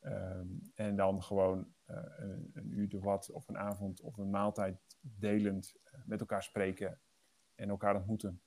Um, 0.00 0.70
en 0.74 0.96
dan 0.96 1.22
gewoon 1.22 1.74
een, 1.86 2.50
een, 2.54 2.70
uur 2.70 2.88
de 2.88 2.98
wat 2.98 3.30
of 3.30 3.48
een 3.48 3.58
avond 3.58 4.00
of 4.00 4.16
een 4.16 4.30
maaltijd 4.30 4.96
delend 5.00 5.74
met 6.04 6.20
elkaar 6.20 6.42
spreken 6.42 7.00
en 7.54 7.68
elkaar 7.68 7.96
ontmoeten. 7.96 8.40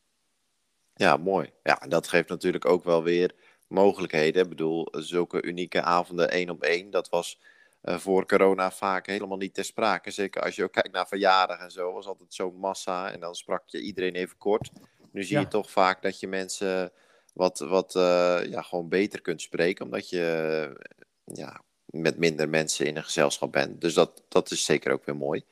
Ja, 0.93 1.17
mooi. 1.17 1.53
Ja, 1.63 1.75
dat 1.75 2.07
geeft 2.07 2.29
natuurlijk 2.29 2.65
ook 2.65 2.83
wel 2.83 3.03
weer 3.03 3.35
mogelijkheden. 3.67 4.43
Ik 4.43 4.49
bedoel, 4.49 4.87
zulke 4.91 5.43
unieke 5.43 5.81
avonden 5.81 6.29
één 6.29 6.49
op 6.49 6.61
één, 6.61 6.89
dat 6.89 7.09
was 7.09 7.41
voor 7.87 8.25
corona 8.25 8.71
vaak 8.71 9.05
helemaal 9.05 9.37
niet 9.37 9.53
ter 9.53 9.65
sprake. 9.65 10.11
Zeker 10.11 10.41
als 10.41 10.55
je 10.55 10.63
ook 10.63 10.71
kijkt 10.71 10.91
naar 10.91 11.07
verjaardagen 11.07 11.63
en 11.63 11.71
zo, 11.71 11.93
was 11.93 12.07
altijd 12.07 12.33
zo'n 12.33 12.55
massa 12.55 13.11
en 13.11 13.19
dan 13.19 13.35
sprak 13.35 13.63
je 13.65 13.81
iedereen 13.81 14.15
even 14.15 14.37
kort. 14.37 14.71
Nu 15.11 15.23
zie 15.23 15.35
ja. 15.35 15.41
je 15.41 15.47
toch 15.47 15.71
vaak 15.71 16.01
dat 16.01 16.19
je 16.19 16.27
mensen 16.27 16.91
wat, 17.33 17.59
wat 17.59 17.95
uh, 17.95 18.39
ja, 18.49 18.61
gewoon 18.61 18.89
beter 18.89 19.21
kunt 19.21 19.41
spreken, 19.41 19.85
omdat 19.85 20.09
je 20.09 20.67
uh, 20.69 21.35
ja, 21.35 21.61
met 21.85 22.17
minder 22.17 22.49
mensen 22.49 22.85
in 22.85 22.97
een 22.97 23.03
gezelschap 23.03 23.51
bent. 23.51 23.81
Dus 23.81 23.93
dat, 23.93 24.23
dat 24.29 24.51
is 24.51 24.65
zeker 24.65 24.91
ook 24.91 25.05
weer 25.05 25.15
mooi. 25.15 25.45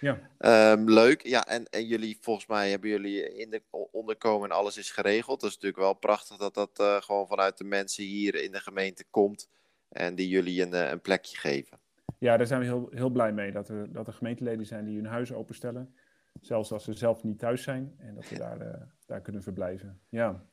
Ja. 0.00 0.30
Um, 0.72 0.90
leuk. 0.90 1.26
Ja, 1.26 1.46
en, 1.46 1.68
en 1.70 1.86
jullie, 1.86 2.18
volgens 2.20 2.46
mij 2.46 2.70
hebben 2.70 2.90
jullie 2.90 3.34
in 3.34 3.50
de 3.50 3.62
onderkomen 3.90 4.50
en 4.50 4.56
alles 4.56 4.76
is 4.76 4.90
geregeld. 4.90 5.40
Dat 5.40 5.48
is 5.48 5.54
natuurlijk 5.54 5.82
wel 5.82 5.94
prachtig 5.94 6.36
dat 6.36 6.54
dat 6.54 6.80
uh, 6.80 7.00
gewoon 7.00 7.26
vanuit 7.26 7.58
de 7.58 7.64
mensen 7.64 8.04
hier 8.04 8.34
in 8.34 8.52
de 8.52 8.60
gemeente 8.60 9.04
komt 9.10 9.48
en 9.88 10.14
die 10.14 10.28
jullie 10.28 10.62
een, 10.62 10.72
een 10.72 11.00
plekje 11.00 11.36
geven. 11.36 11.79
Ja, 12.18 12.36
daar 12.36 12.46
zijn 12.46 12.60
we 12.60 12.66
heel, 12.66 12.88
heel 12.90 13.10
blij 13.10 13.32
mee 13.32 13.52
dat 13.52 13.68
er, 13.68 13.92
dat 13.92 14.06
er 14.06 14.12
gemeenteleden 14.12 14.66
zijn 14.66 14.84
die 14.84 14.96
hun 14.96 15.06
huis 15.06 15.32
openstellen. 15.32 15.94
Zelfs 16.40 16.72
als 16.72 16.84
ze 16.84 16.92
zelf 16.92 17.22
niet 17.22 17.38
thuis 17.38 17.62
zijn 17.62 17.94
en 17.98 18.14
dat 18.14 18.28
we 18.28 18.38
daar, 18.38 18.60
uh, 18.60 18.74
daar 19.06 19.20
kunnen 19.20 19.42
verblijven. 19.42 20.00
Ja. 20.08 20.44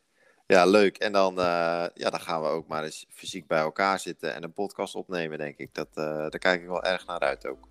Ja, 0.46 0.66
leuk. 0.66 0.98
En 0.98 1.12
dan, 1.12 1.34
uh, 1.34 1.86
ja, 1.94 2.10
dan 2.10 2.20
gaan 2.20 2.42
we 2.42 2.48
ook 2.48 2.68
maar 2.68 2.84
eens 2.84 3.06
fysiek 3.10 3.48
bij 3.48 3.60
elkaar 3.60 4.00
zitten 4.00 4.34
en 4.34 4.44
een 4.44 4.54
podcast 4.54 4.96
opnemen, 4.96 5.38
denk 5.38 5.58
ik. 5.58 5.74
Dat, 5.74 5.94
daar 5.94 6.30
kijk 6.30 6.62
ik 6.62 6.68
wel 6.68 6.84
erg 6.84 7.06
naar 7.06 7.20
uit 7.20 7.48
ook 7.48 7.68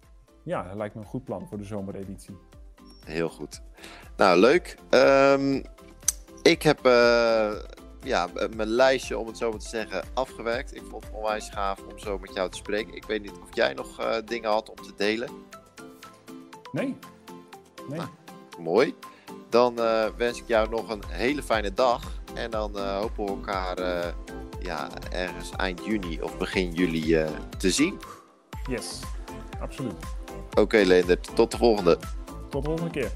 ja, 0.46 0.62
dat 0.62 0.76
lijkt 0.76 0.94
me 0.94 1.00
een 1.00 1.06
goed 1.06 1.24
plan 1.24 1.48
voor 1.48 1.58
de 1.58 1.64
zomereditie. 1.64 2.36
Heel 3.04 3.28
goed. 3.28 3.62
Nou, 4.16 4.38
leuk. 4.38 4.76
Um, 4.90 5.62
ik 6.42 6.62
heb 6.62 6.78
ja, 8.06 8.28
mijn 8.56 8.68
lijstje, 8.68 9.18
om 9.18 9.26
het 9.26 9.38
zo 9.38 9.50
maar 9.50 9.58
te 9.58 9.68
zeggen, 9.68 10.04
afgewerkt. 10.14 10.74
Ik 10.74 10.82
vond 10.90 11.04
het 11.04 11.12
onwijs 11.12 11.48
gaaf 11.48 11.80
om 11.90 11.98
zo 11.98 12.18
met 12.18 12.34
jou 12.34 12.50
te 12.50 12.56
spreken. 12.56 12.94
Ik 12.94 13.04
weet 13.04 13.22
niet 13.22 13.38
of 13.42 13.54
jij 13.54 13.74
nog 13.74 14.20
dingen 14.24 14.50
had 14.50 14.70
om 14.70 14.76
te 14.76 14.92
delen. 14.96 15.30
Nee. 16.72 16.96
nee. 17.88 17.98
Nou, 17.98 18.08
mooi. 18.58 18.94
Dan 19.48 19.74
wens 20.16 20.38
ik 20.38 20.46
jou 20.46 20.68
nog 20.68 20.90
een 20.90 21.02
hele 21.08 21.42
fijne 21.42 21.72
dag. 21.72 22.02
En 22.34 22.50
dan 22.50 22.78
hopen 22.78 23.24
we 23.24 23.30
elkaar 23.30 23.76
ja, 24.60 24.88
ergens 25.10 25.50
eind 25.56 25.84
juni 25.84 26.22
of 26.22 26.38
begin 26.38 26.72
juli 26.72 27.26
te 27.58 27.70
zien. 27.70 27.98
Yes, 28.68 29.00
absoluut. 29.60 29.92
Oké, 30.50 30.60
okay, 30.60 30.84
Leendert. 30.84 31.36
Tot 31.36 31.50
de 31.50 31.56
volgende. 31.56 31.98
Tot 32.48 32.62
de 32.62 32.68
volgende 32.68 32.90
keer. 32.90 33.10